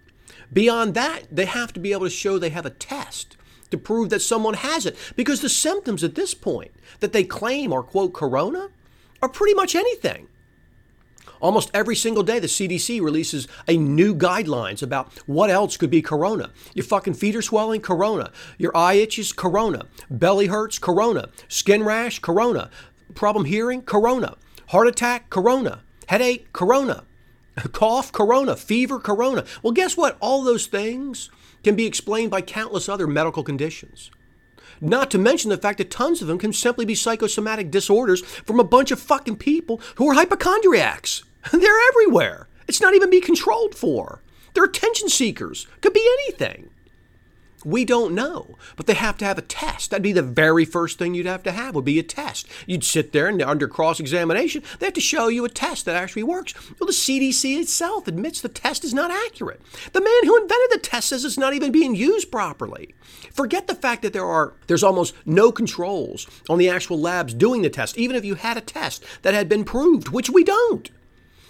Beyond 0.52 0.94
that, 0.94 1.25
they 1.30 1.44
have 1.44 1.73
to 1.75 1.80
be 1.80 1.92
able 1.92 2.06
to 2.06 2.11
show 2.11 2.38
they 2.38 2.50
have 2.50 2.66
a 2.66 2.71
test 2.71 3.37
to 3.71 3.78
prove 3.78 4.11
that 4.11 4.23
someone 4.23 4.54
has 4.54 4.87
it 4.87 4.97
because 5.16 5.40
the 5.40 5.49
symptoms 5.49 6.04
at 6.04 6.14
this 6.14 6.35
point 6.35 6.73
that 7.00 7.12
they 7.12 7.25
claim 7.25 7.73
are, 7.73 7.83
quote, 7.83 8.12
corona 8.12 8.68
are 9.23 9.28
pretty 9.28 9.54
much 9.54 9.75
anything. 9.75 10.28
Almost 11.40 11.71
every 11.75 11.97
single 11.97 12.23
day, 12.23 12.38
the 12.38 12.47
CDC 12.47 13.00
releases 13.00 13.49
a 13.69 13.76
new 13.76 14.14
guidelines 14.14 14.83
about 14.83 15.12
what 15.26 15.50
else 15.50 15.76
could 15.76 15.90
be 15.90 16.02
corona. 16.02 16.50
Your 16.75 16.85
fucking 16.85 17.14
feet 17.14 17.37
are 17.37 17.43
swelling, 17.43 17.81
corona. 17.81 18.31
Your 18.59 18.76
eye 18.76 18.95
itches, 18.95 19.33
corona. 19.33 19.87
Belly 20.11 20.47
hurts, 20.47 20.78
corona. 20.78 21.28
Skin 21.49 21.83
rash, 21.83 22.19
corona. 22.19 22.71
Problem 23.14 23.45
hearing, 23.45 23.83
corona. 23.83 24.37
Heart 24.69 24.88
attack, 24.88 25.31
corona. 25.31 25.83
Headache, 26.09 26.52
corona. 26.52 27.04
Cough, 27.73 28.12
corona. 28.12 28.57
Fever, 28.57 28.99
corona. 28.99 29.45
Well, 29.62 29.73
guess 29.73 29.97
what? 29.97 30.16
All 30.21 30.43
those 30.43 30.66
things 30.66 31.31
can 31.62 31.76
be 31.76 31.87
explained 31.87 32.31
by 32.31 32.40
countless 32.43 32.88
other 32.88 33.07
medical 33.07 33.43
conditions. 33.43 34.11
Not 34.81 35.11
to 35.11 35.19
mention 35.19 35.50
the 35.50 35.57
fact 35.57 35.78
that 35.78 35.90
tons 35.90 36.23
of 36.23 36.28
them 36.28 36.38
can 36.38 36.52
simply 36.52 36.85
be 36.85 36.95
psychosomatic 36.95 37.71
disorders 37.71 38.23
from 38.23 38.61
a 38.61 38.64
bunch 38.64 38.90
of 38.90 39.00
fucking 39.00 39.37
people 39.37 39.81
who 39.97 40.09
are 40.09 40.14
hypochondriacs. 40.14 41.25
They're 41.52 41.88
everywhere. 41.88 42.49
It's 42.66 42.81
not 42.81 42.95
even 42.95 43.11
be 43.11 43.21
controlled 43.21 43.75
for. 43.75 44.23
They're 44.54 44.64
attention 44.64 45.09
seekers. 45.09 45.66
Could 45.81 45.93
be 45.93 46.09
anything. 46.21 46.71
We 47.64 47.85
don't 47.85 48.14
know, 48.14 48.59
but 48.76 48.87
they 48.87 48.94
have 48.94 49.16
to 49.18 49.25
have 49.25 49.38
a 49.38 49.42
test. 49.42 49.90
That'd 49.90 50.02
be 50.02 50.12
the 50.12 50.23
very 50.23 50.64
first 50.64 50.99
thing 50.99 51.14
you'd 51.14 51.26
have 51.26 51.42
to 51.44 51.52
have 51.52 51.75
would 51.75 51.85
be 51.85 51.99
a 51.99 52.02
test. 52.02 52.47
You'd 52.66 52.85
sit 52.85 53.12
there 53.12 53.26
and 53.28 53.40
under 53.40 53.66
cross-examination, 53.66 54.62
they 54.78 54.87
have 54.87 54.94
to 54.94 55.00
show 55.00 55.28
you 55.28 55.44
a 55.44 55.49
test 55.49 55.87
that 55.87 55.97
actually 55.97 56.25
works. 56.25 56.54
Well, 56.78 56.87
the 56.87 56.92
CDC 56.92 57.59
itself 57.59 58.06
admits 58.06 58.40
the 58.40 58.49
test 58.49 58.85
is 58.85 58.92
not 58.92 59.11
accurate. 59.11 59.62
The 59.92 60.00
man 60.00 60.25
who 60.25 60.37
invented 60.37 60.71
the 60.73 60.78
test 60.87 61.09
says 61.09 61.25
it's 61.25 61.38
not 61.38 61.54
even 61.54 61.73
being 61.73 61.94
used 61.94 62.30
properly. 62.30 62.94
Forget 63.33 63.66
the 63.66 63.75
fact 63.75 64.02
that 64.02 64.12
there 64.12 64.26
are 64.26 64.52
there's 64.66 64.85
almost 64.85 65.14
no 65.25 65.50
controls 65.50 66.26
on 66.49 66.59
the 66.59 66.68
actual 66.68 67.00
labs 67.00 67.35
doing 67.35 67.62
the 67.62 67.71
test, 67.71 67.97
even 67.97 68.16
if 68.16 68.25
you 68.25 68.35
had 68.35 68.56
a 68.56 68.61
test 68.61 69.04
that 69.23 69.35
had 69.35 69.49
been 69.49 69.64
proved, 69.64 70.11
which 70.11 70.30
we 70.30 70.44
don't. 70.44 70.90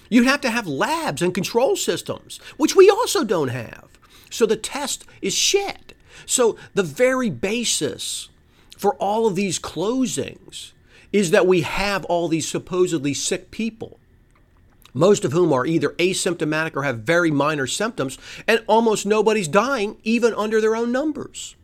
You'd 0.08 0.26
have 0.26 0.40
to 0.42 0.50
have 0.50 0.66
labs 0.66 1.22
and 1.22 1.34
control 1.34 1.76
systems, 1.76 2.38
which 2.56 2.76
we 2.76 2.88
also 2.88 3.24
don't 3.24 3.48
have. 3.48 3.98
So 4.30 4.46
the 4.46 4.56
test 4.56 5.04
is 5.22 5.34
shit. 5.34 5.93
So 6.26 6.56
the 6.74 6.82
very 6.82 7.30
basis 7.30 8.28
for 8.76 8.94
all 8.96 9.26
of 9.26 9.34
these 9.34 9.58
closings 9.58 10.72
is 11.12 11.30
that 11.30 11.46
we 11.46 11.60
have 11.62 12.04
all 12.06 12.28
these 12.28 12.48
supposedly 12.48 13.14
sick 13.14 13.50
people, 13.50 13.98
most 14.92 15.24
of 15.24 15.32
whom 15.32 15.52
are 15.52 15.66
either 15.66 15.90
asymptomatic 15.90 16.76
or 16.76 16.82
have 16.82 17.00
very 17.00 17.30
minor 17.30 17.66
symptoms, 17.66 18.18
and 18.46 18.64
almost 18.66 19.06
nobody's 19.06 19.48
dying 19.48 19.96
even 20.02 20.34
under 20.34 20.60
their 20.60 20.76
own 20.76 20.90
numbers. 20.90 21.56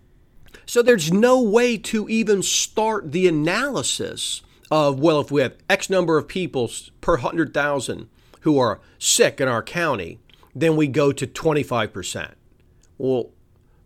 So 0.67 0.83
there's 0.83 1.13
no 1.13 1.41
way 1.41 1.77
to 1.79 2.09
even 2.09 2.43
start 2.43 3.11
the 3.11 3.27
analysis 3.27 4.43
of, 4.71 5.01
well, 5.01 5.21
if 5.21 5.31
we 5.31 5.41
have 5.43 5.57
X 5.69 5.91
number 5.91 6.17
of 6.17 6.29
people 6.29 6.71
per 7.01 7.15
100,000 7.15 8.09
who 8.43 8.59
are 8.59 8.81
sick 8.99 9.41
in 9.41 9.49
our 9.49 9.63
county, 9.63 10.21
then 10.55 10.77
we 10.77 10.87
go 10.87 11.11
to 11.13 11.27
25%. 11.27 12.35
Well, 12.99 13.31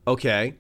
okay 0.07 0.55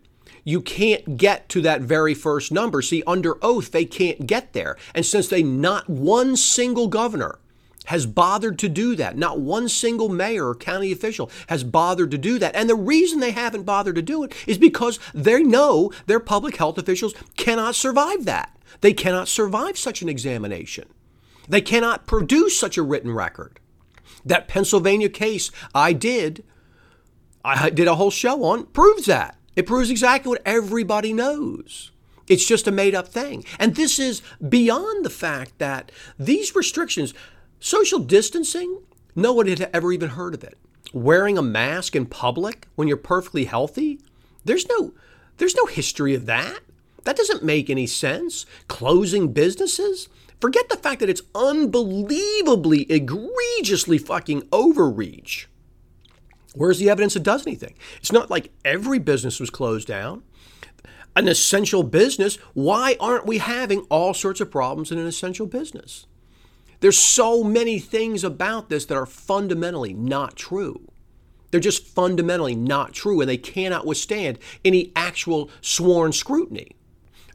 you 0.44 0.60
can't 0.60 1.16
get 1.16 1.48
to 1.48 1.62
that 1.62 1.80
very 1.80 2.14
first 2.14 2.52
number. 2.52 2.82
See, 2.82 3.02
under 3.06 3.42
oath, 3.42 3.72
they 3.72 3.86
can't 3.86 4.26
get 4.26 4.52
there. 4.52 4.76
And 4.94 5.04
since 5.04 5.28
they 5.28 5.42
not 5.42 5.88
one 5.88 6.36
single 6.36 6.86
governor 6.86 7.38
has 7.86 8.06
bothered 8.06 8.58
to 8.58 8.68
do 8.68 8.94
that, 8.96 9.16
not 9.16 9.40
one 9.40 9.68
single 9.68 10.08
mayor 10.08 10.48
or 10.48 10.54
county 10.54 10.92
official 10.92 11.30
has 11.48 11.64
bothered 11.64 12.10
to 12.10 12.18
do 12.18 12.38
that. 12.38 12.54
And 12.54 12.68
the 12.68 12.74
reason 12.74 13.20
they 13.20 13.32
haven't 13.32 13.64
bothered 13.64 13.96
to 13.96 14.02
do 14.02 14.22
it 14.22 14.34
is 14.46 14.58
because 14.58 14.98
they 15.12 15.42
know 15.42 15.90
their 16.06 16.20
public 16.20 16.56
health 16.56 16.78
officials 16.78 17.14
cannot 17.36 17.74
survive 17.74 18.24
that. 18.24 18.56
They 18.80 18.92
cannot 18.92 19.28
survive 19.28 19.78
such 19.78 20.02
an 20.02 20.08
examination. 20.08 20.88
They 21.48 21.60
cannot 21.60 22.06
produce 22.06 22.58
such 22.58 22.78
a 22.78 22.82
written 22.82 23.12
record. 23.12 23.60
That 24.24 24.48
Pennsylvania 24.48 25.10
case 25.10 25.50
I 25.74 25.92
did, 25.92 26.42
I 27.44 27.70
did 27.70 27.88
a 27.88 27.96
whole 27.96 28.10
show 28.10 28.42
on, 28.44 28.66
proves 28.66 29.06
that. 29.06 29.36
It 29.54 29.66
proves 29.66 29.90
exactly 29.90 30.30
what 30.30 30.42
everybody 30.46 31.12
knows. 31.12 31.90
It's 32.26 32.46
just 32.46 32.66
a 32.66 32.72
made 32.72 32.94
up 32.94 33.06
thing. 33.08 33.44
And 33.58 33.74
this 33.74 33.98
is 33.98 34.22
beyond 34.46 35.04
the 35.04 35.10
fact 35.10 35.58
that 35.58 35.92
these 36.18 36.56
restrictions, 36.56 37.12
social 37.60 37.98
distancing, 37.98 38.80
no 39.14 39.32
one 39.32 39.46
had 39.46 39.68
ever 39.72 39.92
even 39.92 40.10
heard 40.10 40.34
of 40.34 40.42
it. 40.42 40.56
Wearing 40.92 41.36
a 41.36 41.42
mask 41.42 41.94
in 41.94 42.06
public 42.06 42.66
when 42.76 42.88
you're 42.88 42.96
perfectly 42.96 43.44
healthy, 43.44 44.00
there's 44.44 44.68
no 44.68 44.92
there's 45.38 45.56
no 45.56 45.66
history 45.66 46.14
of 46.14 46.26
that. 46.26 46.60
That 47.04 47.16
doesn't 47.16 47.42
make 47.42 47.68
any 47.68 47.86
sense. 47.86 48.46
Closing 48.68 49.32
businesses, 49.32 50.08
forget 50.40 50.68
the 50.68 50.76
fact 50.76 51.00
that 51.00 51.10
it's 51.10 51.22
unbelievably 51.34 52.82
egregiously 52.88 53.98
fucking 53.98 54.48
overreach. 54.52 55.48
Where's 56.54 56.78
the 56.78 56.88
evidence 56.88 57.16
it 57.16 57.22
does 57.22 57.46
anything? 57.46 57.74
It's 57.98 58.12
not 58.12 58.30
like 58.30 58.52
every 58.64 58.98
business 58.98 59.40
was 59.40 59.50
closed 59.50 59.88
down. 59.88 60.22
An 61.16 61.28
essential 61.28 61.82
business, 61.82 62.36
why 62.54 62.96
aren't 62.98 63.26
we 63.26 63.38
having 63.38 63.80
all 63.90 64.14
sorts 64.14 64.40
of 64.40 64.50
problems 64.50 64.90
in 64.90 64.98
an 64.98 65.06
essential 65.06 65.46
business? 65.46 66.06
There's 66.80 66.98
so 66.98 67.42
many 67.42 67.78
things 67.78 68.24
about 68.24 68.68
this 68.68 68.84
that 68.86 68.96
are 68.96 69.06
fundamentally 69.06 69.94
not 69.94 70.36
true. 70.36 70.88
They're 71.50 71.60
just 71.60 71.86
fundamentally 71.86 72.56
not 72.56 72.92
true 72.92 73.20
and 73.20 73.30
they 73.30 73.36
cannot 73.36 73.86
withstand 73.86 74.38
any 74.64 74.92
actual 74.96 75.50
sworn 75.60 76.12
scrutiny. 76.12 76.72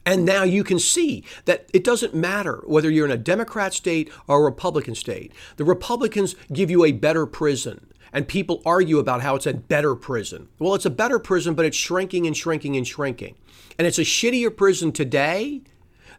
And 0.06 0.24
now 0.24 0.44
you 0.44 0.64
can 0.64 0.78
see 0.78 1.24
that 1.44 1.68
it 1.74 1.84
doesn't 1.84 2.14
matter 2.14 2.62
whether 2.66 2.90
you're 2.90 3.06
in 3.06 3.12
a 3.12 3.18
Democrat 3.18 3.74
state 3.74 4.10
or 4.26 4.40
a 4.40 4.44
Republican 4.44 4.94
state. 4.94 5.32
The 5.56 5.64
Republicans 5.64 6.36
give 6.52 6.70
you 6.70 6.84
a 6.84 6.92
better 6.92 7.26
prison 7.26 7.86
and 8.12 8.26
people 8.26 8.62
argue 8.64 8.98
about 8.98 9.22
how 9.22 9.36
it's 9.36 9.46
a 9.46 9.54
better 9.54 9.94
prison. 9.94 10.48
Well, 10.58 10.74
it's 10.74 10.86
a 10.86 10.90
better 10.90 11.18
prison, 11.18 11.54
but 11.54 11.64
it's 11.64 11.76
shrinking 11.76 12.26
and 12.26 12.36
shrinking 12.36 12.76
and 12.76 12.86
shrinking. 12.86 13.36
And 13.78 13.86
it's 13.86 13.98
a 13.98 14.02
shittier 14.02 14.54
prison 14.54 14.92
today 14.92 15.62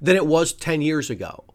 than 0.02 0.16
it 0.16 0.26
was 0.26 0.54
10 0.54 0.82
years 0.82 1.10
ago, 1.10 1.46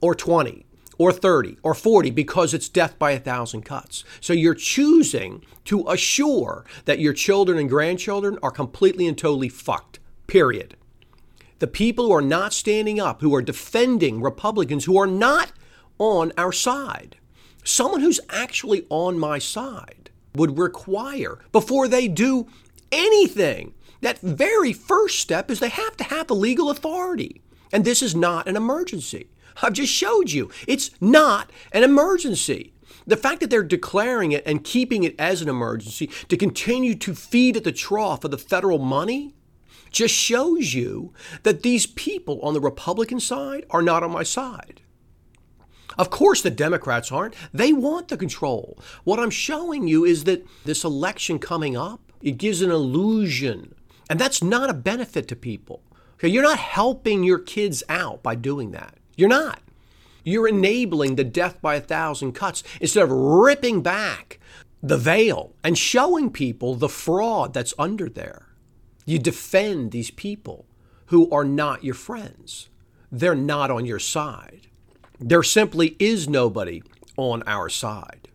or 0.00 0.14
20, 0.14 0.66
or 0.98 1.12
30, 1.12 1.58
or 1.62 1.74
40, 1.74 2.10
because 2.10 2.52
it's 2.52 2.68
death 2.68 2.98
by 2.98 3.12
a 3.12 3.20
thousand 3.20 3.62
cuts. 3.62 4.04
So 4.20 4.32
you're 4.32 4.54
choosing 4.54 5.44
to 5.64 5.88
assure 5.88 6.64
that 6.84 6.98
your 6.98 7.12
children 7.12 7.58
and 7.58 7.68
grandchildren 7.68 8.38
are 8.42 8.50
completely 8.50 9.06
and 9.06 9.16
totally 9.16 9.48
fucked, 9.48 10.00
period. 10.26 10.76
The 11.60 11.66
people 11.66 12.06
who 12.06 12.12
are 12.12 12.22
not 12.22 12.52
standing 12.52 13.00
up, 13.00 13.20
who 13.20 13.34
are 13.34 13.42
defending 13.42 14.20
Republicans 14.20 14.84
who 14.84 14.98
are 14.98 15.06
not 15.06 15.52
on 15.98 16.32
our 16.36 16.52
side, 16.52 17.16
someone 17.68 18.00
who's 18.00 18.20
actually 18.30 18.86
on 18.88 19.18
my 19.18 19.38
side 19.38 20.10
would 20.34 20.58
require 20.58 21.38
before 21.52 21.88
they 21.88 22.08
do 22.08 22.46
anything. 22.90 23.74
That 24.00 24.20
very 24.20 24.72
first 24.72 25.18
step 25.18 25.50
is 25.50 25.60
they 25.60 25.68
have 25.68 25.96
to 25.98 26.04
have 26.04 26.28
the 26.28 26.34
legal 26.34 26.70
authority. 26.70 27.42
And 27.72 27.84
this 27.84 28.02
is 28.02 28.14
not 28.14 28.48
an 28.48 28.56
emergency. 28.56 29.28
I've 29.62 29.72
just 29.72 29.92
showed 29.92 30.30
you 30.30 30.50
it's 30.66 30.90
not 31.00 31.50
an 31.72 31.82
emergency. 31.82 32.72
The 33.06 33.16
fact 33.16 33.40
that 33.40 33.50
they're 33.50 33.62
declaring 33.62 34.32
it 34.32 34.44
and 34.46 34.64
keeping 34.64 35.02
it 35.02 35.14
as 35.18 35.42
an 35.42 35.48
emergency 35.48 36.10
to 36.28 36.36
continue 36.36 36.94
to 36.94 37.14
feed 37.14 37.56
at 37.56 37.64
the 37.64 37.72
trough 37.72 38.24
of 38.24 38.30
the 38.30 38.38
federal 38.38 38.78
money 38.78 39.34
just 39.90 40.14
shows 40.14 40.74
you 40.74 41.12
that 41.42 41.62
these 41.62 41.86
people 41.86 42.40
on 42.42 42.54
the 42.54 42.60
Republican 42.60 43.20
side 43.20 43.64
are 43.70 43.82
not 43.82 44.02
on 44.02 44.12
my 44.12 44.22
side. 44.22 44.82
Of 45.96 46.10
course, 46.10 46.42
the 46.42 46.50
Democrats 46.50 47.10
aren't. 47.10 47.34
They 47.52 47.72
want 47.72 48.08
the 48.08 48.16
control. 48.16 48.78
What 49.04 49.18
I'm 49.18 49.30
showing 49.30 49.88
you 49.88 50.04
is 50.04 50.24
that 50.24 50.46
this 50.64 50.84
election 50.84 51.38
coming 51.38 51.76
up, 51.76 52.00
it 52.20 52.38
gives 52.38 52.60
an 52.60 52.70
illusion. 52.70 53.74
And 54.10 54.18
that's 54.18 54.42
not 54.42 54.70
a 54.70 54.74
benefit 54.74 55.28
to 55.28 55.36
people. 55.36 55.82
Okay, 56.14 56.28
you're 56.28 56.42
not 56.42 56.58
helping 56.58 57.22
your 57.22 57.38
kids 57.38 57.82
out 57.88 58.22
by 58.22 58.34
doing 58.34 58.72
that. 58.72 58.94
You're 59.16 59.28
not. 59.28 59.60
You're 60.24 60.48
enabling 60.48 61.16
the 61.16 61.24
death 61.24 61.60
by 61.62 61.76
a 61.76 61.80
thousand 61.80 62.32
cuts 62.32 62.62
instead 62.80 63.04
of 63.04 63.10
ripping 63.10 63.82
back 63.82 64.38
the 64.82 64.98
veil 64.98 65.54
and 65.64 65.76
showing 65.76 66.30
people 66.30 66.74
the 66.74 66.88
fraud 66.88 67.54
that's 67.54 67.74
under 67.78 68.08
there. 68.08 68.46
You 69.06 69.18
defend 69.18 69.90
these 69.90 70.10
people 70.10 70.66
who 71.06 71.30
are 71.30 71.44
not 71.44 71.82
your 71.84 71.94
friends. 71.94 72.68
They're 73.10 73.34
not 73.34 73.70
on 73.70 73.86
your 73.86 73.98
side. 73.98 74.67
There 75.20 75.42
simply 75.42 75.96
is 75.98 76.28
nobody 76.28 76.82
on 77.16 77.42
our 77.46 77.68
side. 77.68 78.28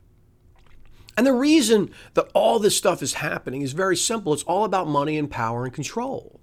And 1.15 1.25
the 1.25 1.33
reason 1.33 1.91
that 2.15 2.29
all 2.33 2.59
this 2.59 2.75
stuff 2.75 3.01
is 3.01 3.15
happening 3.15 3.61
is 3.61 3.73
very 3.73 3.95
simple. 3.95 4.33
It's 4.33 4.43
all 4.43 4.65
about 4.65 4.87
money 4.87 5.17
and 5.17 5.29
power 5.29 5.63
and 5.63 5.73
control. 5.73 6.39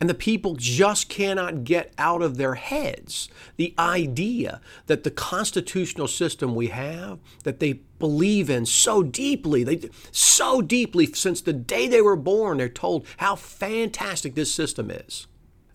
And 0.00 0.10
the 0.10 0.14
people 0.14 0.56
just 0.56 1.08
cannot 1.08 1.62
get 1.64 1.92
out 1.96 2.22
of 2.22 2.36
their 2.36 2.56
heads 2.56 3.28
the 3.56 3.72
idea 3.78 4.60
that 4.86 5.04
the 5.04 5.12
constitutional 5.12 6.08
system 6.08 6.56
we 6.56 6.68
have, 6.68 7.20
that 7.44 7.60
they 7.60 7.74
believe 8.00 8.50
in 8.50 8.66
so 8.66 9.04
deeply, 9.04 9.62
they 9.62 9.88
so 10.10 10.60
deeply 10.60 11.06
since 11.12 11.40
the 11.40 11.52
day 11.52 11.86
they 11.86 12.02
were 12.02 12.16
born, 12.16 12.58
they're 12.58 12.68
told 12.68 13.06
how 13.18 13.36
fantastic 13.36 14.34
this 14.34 14.52
system 14.52 14.90
is. 14.90 15.28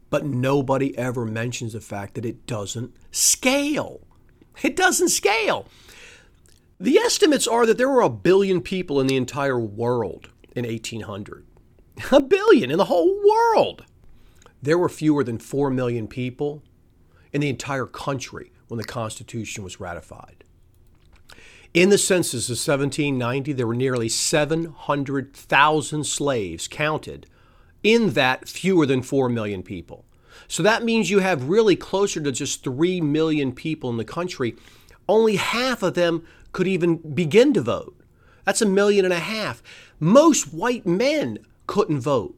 But 0.10 0.26
nobody 0.26 0.98
ever 0.98 1.26
mentions 1.26 1.74
the 1.74 1.82
fact 1.82 2.16
that 2.16 2.26
it 2.26 2.46
doesn't 2.46 2.96
scale. 3.12 4.02
It 4.64 4.76
doesn't 4.76 5.10
scale. 5.10 5.68
The 6.80 6.98
estimates 6.98 7.48
are 7.48 7.66
that 7.66 7.78
there 7.78 7.90
were 7.90 8.02
a 8.02 8.10
billion 8.10 8.62
people 8.62 9.00
in 9.00 9.08
the 9.08 9.18
entire 9.18 9.60
world 9.60 10.30
in 10.56 10.66
1800. 10.66 11.46
A 12.12 12.22
billion 12.22 12.72
in 12.72 12.78
the 12.78 12.86
whole 12.86 13.20
world 13.28 13.86
there 14.62 14.78
were 14.78 14.90
fewer 14.90 15.24
than 15.24 15.38
4 15.38 15.70
million 15.70 16.08
people 16.08 16.64
in 17.32 17.42
the 17.42 17.50
entire 17.50 17.86
country 17.86 18.52
when 18.68 18.78
the 18.78 18.84
Constitution 18.84 19.64
was 19.64 19.80
ratified. 19.80 20.44
In 21.74 21.90
the 21.90 21.98
census 21.98 22.50
of 22.50 22.54
1790, 22.54 23.54
there 23.54 23.68
were 23.68 23.76
nearly 23.76 24.10
700,000 24.10 26.04
slaves 26.06 26.68
counted 26.68 27.28
in 27.88 28.12
that 28.12 28.48
fewer 28.48 28.86
than 28.86 29.02
4 29.02 29.30
million 29.30 29.64
people. 29.64 30.06
So 30.48 30.64
that 30.64 30.84
means 30.84 31.10
you 31.10 31.20
have 31.20 31.50
really 31.50 31.76
closer 31.76 32.22
to 32.22 32.32
just 32.32 32.64
3 32.64 33.02
million 33.02 33.52
people 33.52 33.90
in 33.90 33.98
the 33.98 34.06
country. 34.06 34.56
Only 35.08 35.38
half 35.38 35.84
of 35.84 35.94
them 35.94 36.26
could 36.52 36.68
even 36.68 36.98
begin 36.98 37.54
to 37.54 37.62
vote. 37.62 37.96
That's 38.46 38.62
a 38.62 38.66
million 38.66 39.06
and 39.06 39.14
a 39.14 39.20
half. 39.20 39.62
Most 40.00 40.54
white 40.54 40.86
men 40.86 41.40
couldn't 41.66 42.00
vote 42.00 42.38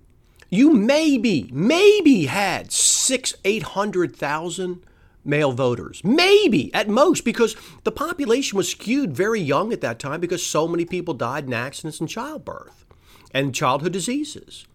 you 0.50 0.74
maybe, 0.74 1.50
maybe 1.54 2.26
had 2.26 2.72
six, 2.72 3.36
eight 3.46 3.64
hundred 3.64 4.16
thousand 4.16 4.84
male 5.24 5.52
voters. 5.52 6.02
Maybe 6.04 6.74
at 6.74 6.90
most, 6.90 7.24
because 7.24 7.56
the 7.84 7.92
population 7.92 8.58
was 8.58 8.70
skewed 8.70 9.16
very 9.16 9.40
young 9.40 9.72
at 9.72 9.82
that 9.82 10.00
time 10.00 10.20
because 10.20 10.46
so 10.46 10.68
many 10.68 10.86
people 10.86 11.14
died 11.14 11.46
in 11.46 11.54
accidents 11.54 12.00
and 12.00 12.10
childbirth 12.10 12.86
and 13.32 13.54
childhood 13.54 13.94
diseases. 13.94 14.66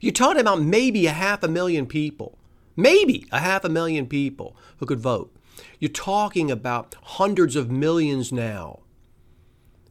You're 0.00 0.12
talking 0.12 0.40
about 0.40 0.62
maybe 0.62 1.06
a 1.06 1.12
half 1.12 1.42
a 1.42 1.48
million 1.48 1.86
people, 1.86 2.38
maybe 2.76 3.26
a 3.32 3.40
half 3.40 3.64
a 3.64 3.68
million 3.68 4.06
people 4.06 4.56
who 4.78 4.86
could 4.86 5.00
vote. 5.00 5.34
You're 5.78 5.90
talking 5.90 6.50
about 6.50 6.94
hundreds 7.02 7.56
of 7.56 7.70
millions 7.70 8.32
now. 8.32 8.80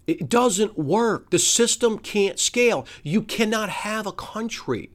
It 0.07 0.29
doesn't 0.29 0.77
work. 0.77 1.29
The 1.29 1.39
system 1.39 1.99
can't 1.99 2.39
scale. 2.39 2.87
You 3.03 3.21
cannot 3.21 3.69
have 3.69 4.07
a 4.07 4.11
country 4.11 4.89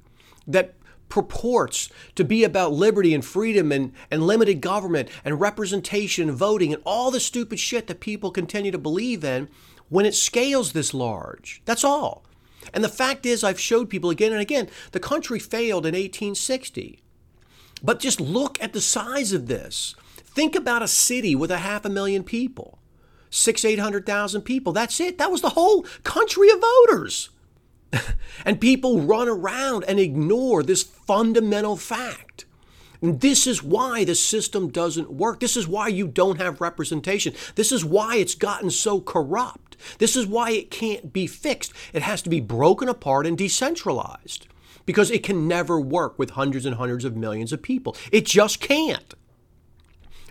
that 0.47 0.75
purports 1.09 1.89
to 2.17 2.25
be 2.25 2.43
about 2.43 2.73
liberty 2.73 3.15
and 3.15 3.25
freedom 3.25 3.71
and, 3.71 3.93
and 4.11 4.27
limited 4.27 4.61
government 4.61 5.09
and 5.25 5.41
representation 5.41 6.29
and 6.29 6.37
voting 6.37 6.73
and 6.73 6.83
all 6.85 7.13
the 7.13 7.21
stupid 7.21 7.61
shit 7.61 7.87
that 7.87 8.01
people 8.01 8.33
continue 8.33 8.73
to 8.73 8.79
believe 8.79 9.23
in 9.23 9.49
when 9.89 10.07
it 10.07 10.15
scales 10.15 10.73
this 10.73 10.93
large. 10.93 11.63
That's 11.65 11.85
all. 11.85 12.24
And 12.73 12.83
the 12.83 12.89
fact 12.89 13.27
is, 13.27 13.45
I've 13.45 13.61
showed 13.61 13.91
people 13.91 14.11
again 14.11 14.33
and 14.33 14.41
again, 14.41 14.69
the 14.93 15.01
country 15.01 15.39
failed 15.39 15.87
in 15.87 15.95
1860. 15.95 17.03
But 17.83 18.01
just 18.01 18.21
look 18.21 18.63
at 18.63 18.73
the 18.73 18.81
size 18.81 19.33
of 19.33 19.47
this. 19.47 19.95
Think 20.17 20.57
about 20.57 20.83
a 20.83 20.89
city 20.89 21.35
with 21.35 21.51
a 21.51 21.59
half 21.59 21.85
a 21.85 21.91
million 21.91 22.25
people, 22.25 22.79
six, 23.31 23.65
eight 23.65 23.79
hundred 23.79 24.07
thousand 24.07 24.43
people. 24.43 24.73
That's 24.73 24.99
it. 25.01 25.19
That 25.19 25.31
was 25.31 25.43
the 25.43 25.51
whole 25.51 25.83
country 26.03 26.51
of 26.51 26.61
voters. 26.61 27.31
and 28.45 28.61
people 28.61 29.01
run 29.01 29.29
around 29.29 29.85
and 29.85 30.01
ignore 30.01 30.63
this 30.63 30.83
fundamental 30.83 31.77
fact. 31.77 32.47
And 33.01 33.21
this 33.21 33.47
is 33.47 33.63
why 33.63 34.05
the 34.05 34.15
system 34.15 34.71
doesn't 34.71 35.13
work. 35.13 35.41
This 35.41 35.57
is 35.57 35.69
why 35.69 35.89
you 35.89 36.09
don't 36.09 36.41
have 36.41 36.61
representation. 36.61 37.35
This 37.55 37.71
is 37.71 37.85
why 37.85 38.17
it's 38.17 38.35
gotten 38.35 38.71
so 38.71 39.01
corrupt. 39.01 39.64
This 39.99 40.17
is 40.17 40.27
why 40.27 40.51
it 40.51 40.71
can't 40.71 41.13
be 41.13 41.27
fixed. 41.27 41.73
It 41.93 42.03
has 42.03 42.23
to 42.23 42.31
be 42.31 42.41
broken 42.41 42.89
apart 42.89 43.27
and 43.27 43.37
decentralized 43.37 44.47
because 44.87 45.11
it 45.11 45.23
can 45.23 45.49
never 45.49 45.81
work 45.81 46.19
with 46.19 46.31
hundreds 46.31 46.67
and 46.67 46.77
hundreds 46.77 47.05
of 47.05 47.17
millions 47.17 47.53
of 47.53 47.63
people. 47.63 47.97
It 48.13 48.27
just 48.27 48.61
can't. 48.61 49.15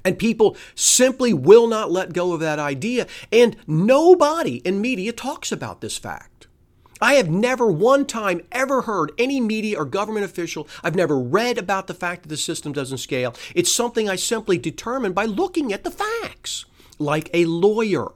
And 0.05 0.19
people 0.19 0.57
simply 0.75 1.33
will 1.33 1.67
not 1.67 1.91
let 1.91 2.13
go 2.13 2.33
of 2.33 2.41
that 2.41 2.59
idea. 2.59 3.07
And 3.31 3.55
nobody 3.65 4.57
in 4.57 4.81
media 4.81 5.13
talks 5.13 5.51
about 5.51 5.81
this 5.81 5.97
fact. 5.97 6.47
I 7.01 7.15
have 7.15 7.29
never 7.29 7.67
one 7.67 8.05
time 8.05 8.41
ever 8.51 8.83
heard 8.83 9.11
any 9.17 9.41
media 9.41 9.77
or 9.77 9.85
government 9.85 10.25
official, 10.25 10.67
I've 10.83 10.95
never 10.95 11.19
read 11.19 11.57
about 11.57 11.87
the 11.87 11.93
fact 11.93 12.23
that 12.23 12.29
the 12.29 12.37
system 12.37 12.71
doesn't 12.71 12.99
scale. 12.99 13.35
It's 13.55 13.71
something 13.71 14.07
I 14.09 14.15
simply 14.15 14.57
determine 14.57 15.11
by 15.11 15.25
looking 15.25 15.73
at 15.73 15.83
the 15.83 15.91
facts, 15.91 16.65
like 16.99 17.29
a 17.33 17.45
lawyer. 17.45 18.11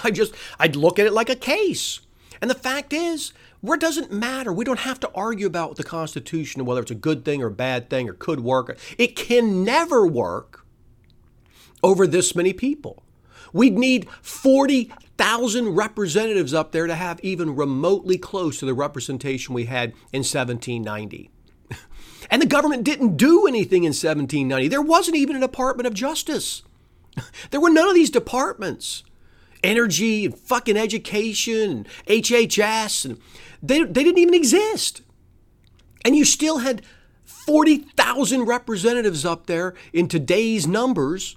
I 0.04 0.10
just, 0.10 0.34
I'd 0.58 0.76
look 0.76 0.98
at 0.98 1.06
it 1.06 1.12
like 1.12 1.30
a 1.30 1.36
case. 1.36 2.00
And 2.40 2.50
the 2.50 2.54
fact 2.54 2.92
is, 2.92 3.32
where 3.60 3.74
it 3.74 3.80
doesn't 3.80 4.12
matter. 4.12 4.52
We 4.52 4.64
don't 4.64 4.80
have 4.80 5.00
to 5.00 5.10
argue 5.14 5.46
about 5.46 5.76
the 5.76 5.84
Constitution 5.84 6.60
and 6.60 6.68
whether 6.68 6.80
it's 6.80 6.90
a 6.90 6.96
good 6.96 7.24
thing 7.24 7.42
or 7.42 7.48
a 7.48 7.52
bad 7.52 7.90
thing 7.90 8.08
or 8.08 8.12
could 8.12 8.40
work. 8.40 8.78
It 8.96 9.16
can 9.16 9.64
never 9.64 10.06
work 10.06 10.64
over 11.82 12.06
this 12.06 12.34
many 12.34 12.52
people. 12.52 13.02
We'd 13.52 13.78
need 13.78 14.08
40,000 14.22 15.70
representatives 15.70 16.54
up 16.54 16.72
there 16.72 16.86
to 16.86 16.94
have 16.94 17.18
even 17.20 17.56
remotely 17.56 18.18
close 18.18 18.58
to 18.58 18.66
the 18.66 18.74
representation 18.74 19.54
we 19.54 19.64
had 19.64 19.90
in 20.12 20.20
1790. 20.20 21.30
And 22.30 22.42
the 22.42 22.46
government 22.46 22.84
didn't 22.84 23.16
do 23.16 23.46
anything 23.46 23.84
in 23.84 23.90
1790. 23.90 24.68
There 24.68 24.82
wasn't 24.82 25.16
even 25.16 25.36
a 25.36 25.40
Department 25.40 25.86
of 25.86 25.94
Justice. 25.94 26.62
There 27.50 27.60
were 27.60 27.70
none 27.70 27.88
of 27.88 27.94
these 27.94 28.10
departments. 28.10 29.02
Energy 29.62 30.26
and 30.26 30.38
fucking 30.38 30.76
education 30.76 31.70
and 31.70 31.88
HHS 32.06 33.04
and 33.04 33.20
they, 33.62 33.82
they 33.82 34.04
didn't 34.04 34.18
even 34.18 34.34
exist. 34.34 35.02
And 36.04 36.14
you 36.14 36.24
still 36.24 36.58
had 36.58 36.82
40,000 37.24 38.44
representatives 38.44 39.24
up 39.24 39.46
there 39.46 39.74
in 39.92 40.08
today's 40.08 40.66
numbers. 40.66 41.36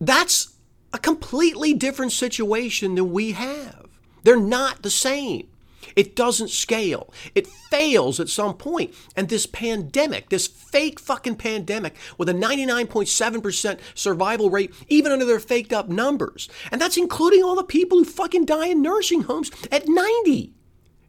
That's 0.00 0.54
a 0.92 0.98
completely 0.98 1.72
different 1.72 2.12
situation 2.12 2.96
than 2.96 3.12
we 3.12 3.32
have. 3.32 3.88
They're 4.24 4.36
not 4.36 4.82
the 4.82 4.90
same. 4.90 5.48
It 5.96 6.16
doesn't 6.16 6.50
scale. 6.50 7.12
It 7.34 7.46
fails 7.46 8.20
at 8.20 8.28
some 8.28 8.54
point. 8.54 8.94
And 9.16 9.28
this 9.28 9.46
pandemic, 9.46 10.28
this 10.28 10.46
fake 10.46 11.00
fucking 11.00 11.36
pandemic 11.36 11.96
with 12.18 12.28
a 12.28 12.34
99.7% 12.34 13.78
survival 13.94 14.50
rate, 14.50 14.74
even 14.88 15.12
under 15.12 15.24
their 15.24 15.40
faked 15.40 15.72
up 15.72 15.88
numbers. 15.88 16.48
And 16.70 16.80
that's 16.80 16.96
including 16.96 17.42
all 17.42 17.54
the 17.54 17.64
people 17.64 17.98
who 17.98 18.04
fucking 18.04 18.44
die 18.46 18.68
in 18.68 18.82
nursing 18.82 19.22
homes 19.22 19.50
at 19.70 19.88
90. 19.88 20.54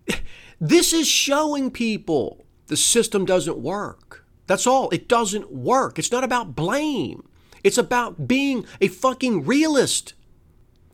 This 0.60 0.94
is 0.94 1.10
showing 1.10 1.72
people 1.72 2.46
the 2.68 2.78
system 2.78 3.26
doesn't 3.26 3.58
work. 3.58 4.26
That's 4.48 4.66
all. 4.66 4.90
It 4.92 5.10
doesn't 5.10 5.52
work. 5.52 6.00
It's 6.00 6.12
not 6.12 6.24
about 6.24 6.56
blame. 6.56 7.28
It's 7.66 7.78
about 7.78 8.28
being 8.28 8.66
a 8.80 8.88
fucking 8.88 9.46
realist. 9.46 10.14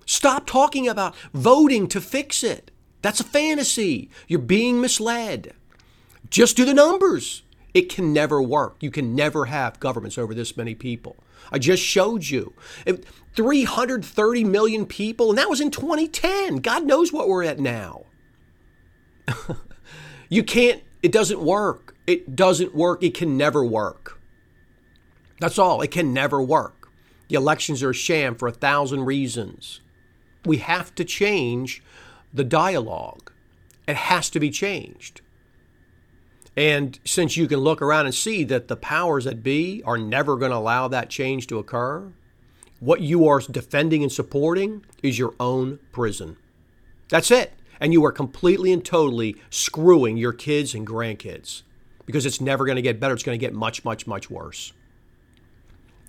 Stop 0.05 0.47
talking 0.47 0.87
about 0.87 1.15
voting 1.33 1.87
to 1.89 2.01
fix 2.01 2.43
it. 2.43 2.71
That's 3.01 3.19
a 3.19 3.25
fantasy. 3.25 4.09
You're 4.27 4.39
being 4.39 4.81
misled. 4.81 5.53
Just 6.29 6.57
do 6.57 6.65
the 6.65 6.73
numbers. 6.73 7.43
It 7.73 7.89
can 7.89 8.13
never 8.13 8.41
work. 8.41 8.77
You 8.81 8.91
can 8.91 9.15
never 9.15 9.45
have 9.45 9.79
governments 9.79 10.17
over 10.17 10.33
this 10.33 10.57
many 10.57 10.75
people. 10.75 11.15
I 11.51 11.59
just 11.59 11.83
showed 11.83 12.27
you. 12.27 12.53
330 13.35 14.43
million 14.43 14.85
people, 14.85 15.29
and 15.29 15.37
that 15.37 15.49
was 15.49 15.61
in 15.61 15.71
2010. 15.71 16.57
God 16.57 16.85
knows 16.85 17.13
what 17.13 17.27
we're 17.27 17.43
at 17.43 17.59
now. 17.59 18.05
you 20.29 20.43
can't, 20.43 20.83
it 21.01 21.11
doesn't 21.11 21.41
work. 21.41 21.95
It 22.07 22.35
doesn't 22.35 22.75
work. 22.75 23.03
It 23.03 23.13
can 23.13 23.37
never 23.37 23.63
work. 23.63 24.19
That's 25.39 25.59
all. 25.59 25.81
It 25.81 25.91
can 25.91 26.13
never 26.13 26.41
work. 26.41 26.89
The 27.29 27.35
elections 27.35 27.83
are 27.83 27.91
a 27.91 27.93
sham 27.93 28.35
for 28.35 28.47
a 28.47 28.51
thousand 28.51 29.05
reasons. 29.05 29.81
We 30.45 30.57
have 30.57 30.93
to 30.95 31.05
change 31.05 31.83
the 32.33 32.43
dialogue. 32.43 33.31
It 33.87 33.95
has 33.95 34.29
to 34.31 34.39
be 34.39 34.49
changed. 34.49 35.21
And 36.55 36.99
since 37.05 37.37
you 37.37 37.47
can 37.47 37.59
look 37.59 37.81
around 37.81 38.05
and 38.05 38.13
see 38.13 38.43
that 38.45 38.67
the 38.67 38.75
powers 38.75 39.25
that 39.25 39.43
be 39.43 39.81
are 39.85 39.97
never 39.97 40.35
going 40.35 40.51
to 40.51 40.57
allow 40.57 40.87
that 40.87 41.09
change 41.09 41.47
to 41.47 41.57
occur, 41.57 42.11
what 42.79 43.01
you 43.01 43.27
are 43.27 43.39
defending 43.39 44.03
and 44.03 44.11
supporting 44.11 44.85
is 45.01 45.17
your 45.17 45.33
own 45.39 45.79
prison. 45.91 46.37
That's 47.09 47.31
it. 47.31 47.53
And 47.79 47.93
you 47.93 48.03
are 48.05 48.11
completely 48.11 48.73
and 48.73 48.83
totally 48.83 49.35
screwing 49.49 50.17
your 50.17 50.33
kids 50.33 50.75
and 50.75 50.85
grandkids 50.85 51.63
because 52.05 52.25
it's 52.25 52.41
never 52.41 52.65
going 52.65 52.75
to 52.75 52.81
get 52.81 52.99
better. 52.99 53.13
It's 53.13 53.23
going 53.23 53.39
to 53.39 53.45
get 53.45 53.53
much, 53.53 53.85
much, 53.85 54.05
much 54.05 54.29
worse. 54.29 54.73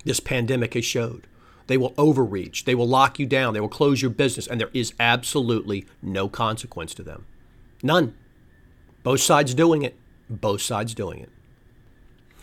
This 0.04 0.18
pandemic 0.18 0.74
has 0.74 0.85
showed. 0.85 1.26
They 1.70 1.78
will 1.78 1.94
overreach. 1.96 2.64
They 2.64 2.74
will 2.74 2.88
lock 2.88 3.20
you 3.20 3.26
down. 3.26 3.54
They 3.54 3.61
will 3.61 3.68
close 3.68 4.02
your 4.02 4.11
business. 4.11 4.48
And 4.48 4.61
there 4.61 4.70
is 4.74 4.92
absolutely 4.98 5.87
no 6.02 6.28
consequence 6.28 6.94
to 6.94 7.04
them. 7.04 7.26
None. 7.80 8.16
Both 9.04 9.20
sides 9.20 9.54
doing 9.54 9.83
it. 9.83 9.96
Both 10.28 10.62
sides 10.62 10.94
doing 10.94 11.20
it. 11.20 11.30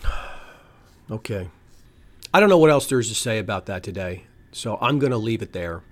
okay. 1.11 1.49
I 2.33 2.39
don't 2.39 2.47
know 2.47 2.57
what 2.57 2.69
else 2.69 2.87
there 2.87 3.01
is 3.01 3.09
to 3.09 3.15
say 3.15 3.37
about 3.37 3.65
that 3.65 3.83
today. 3.83 4.23
So 4.53 4.77
I'm 4.79 4.97
going 4.97 5.11
to 5.11 5.17
leave 5.17 5.41
it 5.41 5.51
there. 5.51 5.83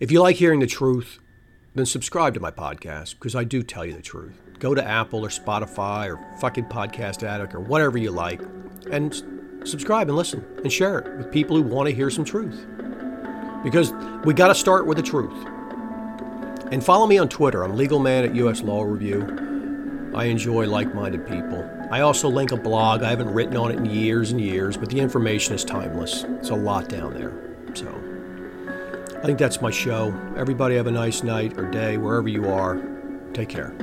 If 0.00 0.10
you 0.10 0.20
like 0.20 0.34
hearing 0.34 0.58
the 0.58 0.66
truth, 0.66 1.20
then 1.76 1.86
subscribe 1.86 2.34
to 2.34 2.40
my 2.40 2.50
podcast 2.50 3.12
because 3.20 3.36
I 3.36 3.44
do 3.44 3.62
tell 3.62 3.86
you 3.86 3.92
the 3.92 4.02
truth. 4.02 4.36
Go 4.58 4.74
to 4.74 4.84
Apple 4.84 5.24
or 5.24 5.28
Spotify 5.28 6.12
or 6.12 6.38
fucking 6.40 6.64
Podcast 6.64 7.22
Addict 7.22 7.54
or 7.54 7.60
whatever 7.60 7.98
you 7.98 8.10
like 8.10 8.42
and 8.90 9.41
subscribe 9.64 10.08
and 10.08 10.16
listen 10.16 10.44
and 10.62 10.72
share 10.72 10.98
it 10.98 11.16
with 11.16 11.30
people 11.30 11.56
who 11.56 11.62
want 11.62 11.88
to 11.88 11.94
hear 11.94 12.10
some 12.10 12.24
truth. 12.24 12.66
Because 13.64 13.92
we 14.24 14.34
got 14.34 14.48
to 14.48 14.54
start 14.54 14.86
with 14.86 14.96
the 14.96 15.02
truth. 15.02 15.46
And 16.72 16.82
follow 16.82 17.06
me 17.06 17.18
on 17.18 17.28
Twitter. 17.28 17.62
I'm 17.62 17.76
Legal 17.76 17.98
Man 17.98 18.24
at 18.24 18.34
US 18.34 18.62
Law 18.62 18.82
Review. 18.82 20.10
I 20.14 20.24
enjoy 20.24 20.66
like 20.66 20.94
minded 20.94 21.26
people. 21.26 21.68
I 21.90 22.00
also 22.00 22.28
link 22.28 22.52
a 22.52 22.56
blog. 22.56 23.02
I 23.02 23.10
haven't 23.10 23.32
written 23.32 23.56
on 23.56 23.70
it 23.70 23.76
in 23.76 23.84
years 23.86 24.30
and 24.30 24.40
years, 24.40 24.76
but 24.76 24.88
the 24.90 24.98
information 24.98 25.54
is 25.54 25.64
timeless. 25.64 26.24
It's 26.24 26.50
a 26.50 26.54
lot 26.54 26.88
down 26.88 27.14
there. 27.14 27.32
So 27.74 27.88
I 29.22 29.26
think 29.26 29.38
that's 29.38 29.60
my 29.60 29.70
show. 29.70 30.12
Everybody 30.36 30.76
have 30.76 30.86
a 30.86 30.90
nice 30.90 31.22
night 31.22 31.58
or 31.58 31.70
day 31.70 31.96
wherever 31.96 32.28
you 32.28 32.48
are. 32.50 32.82
Take 33.32 33.48
care. 33.48 33.74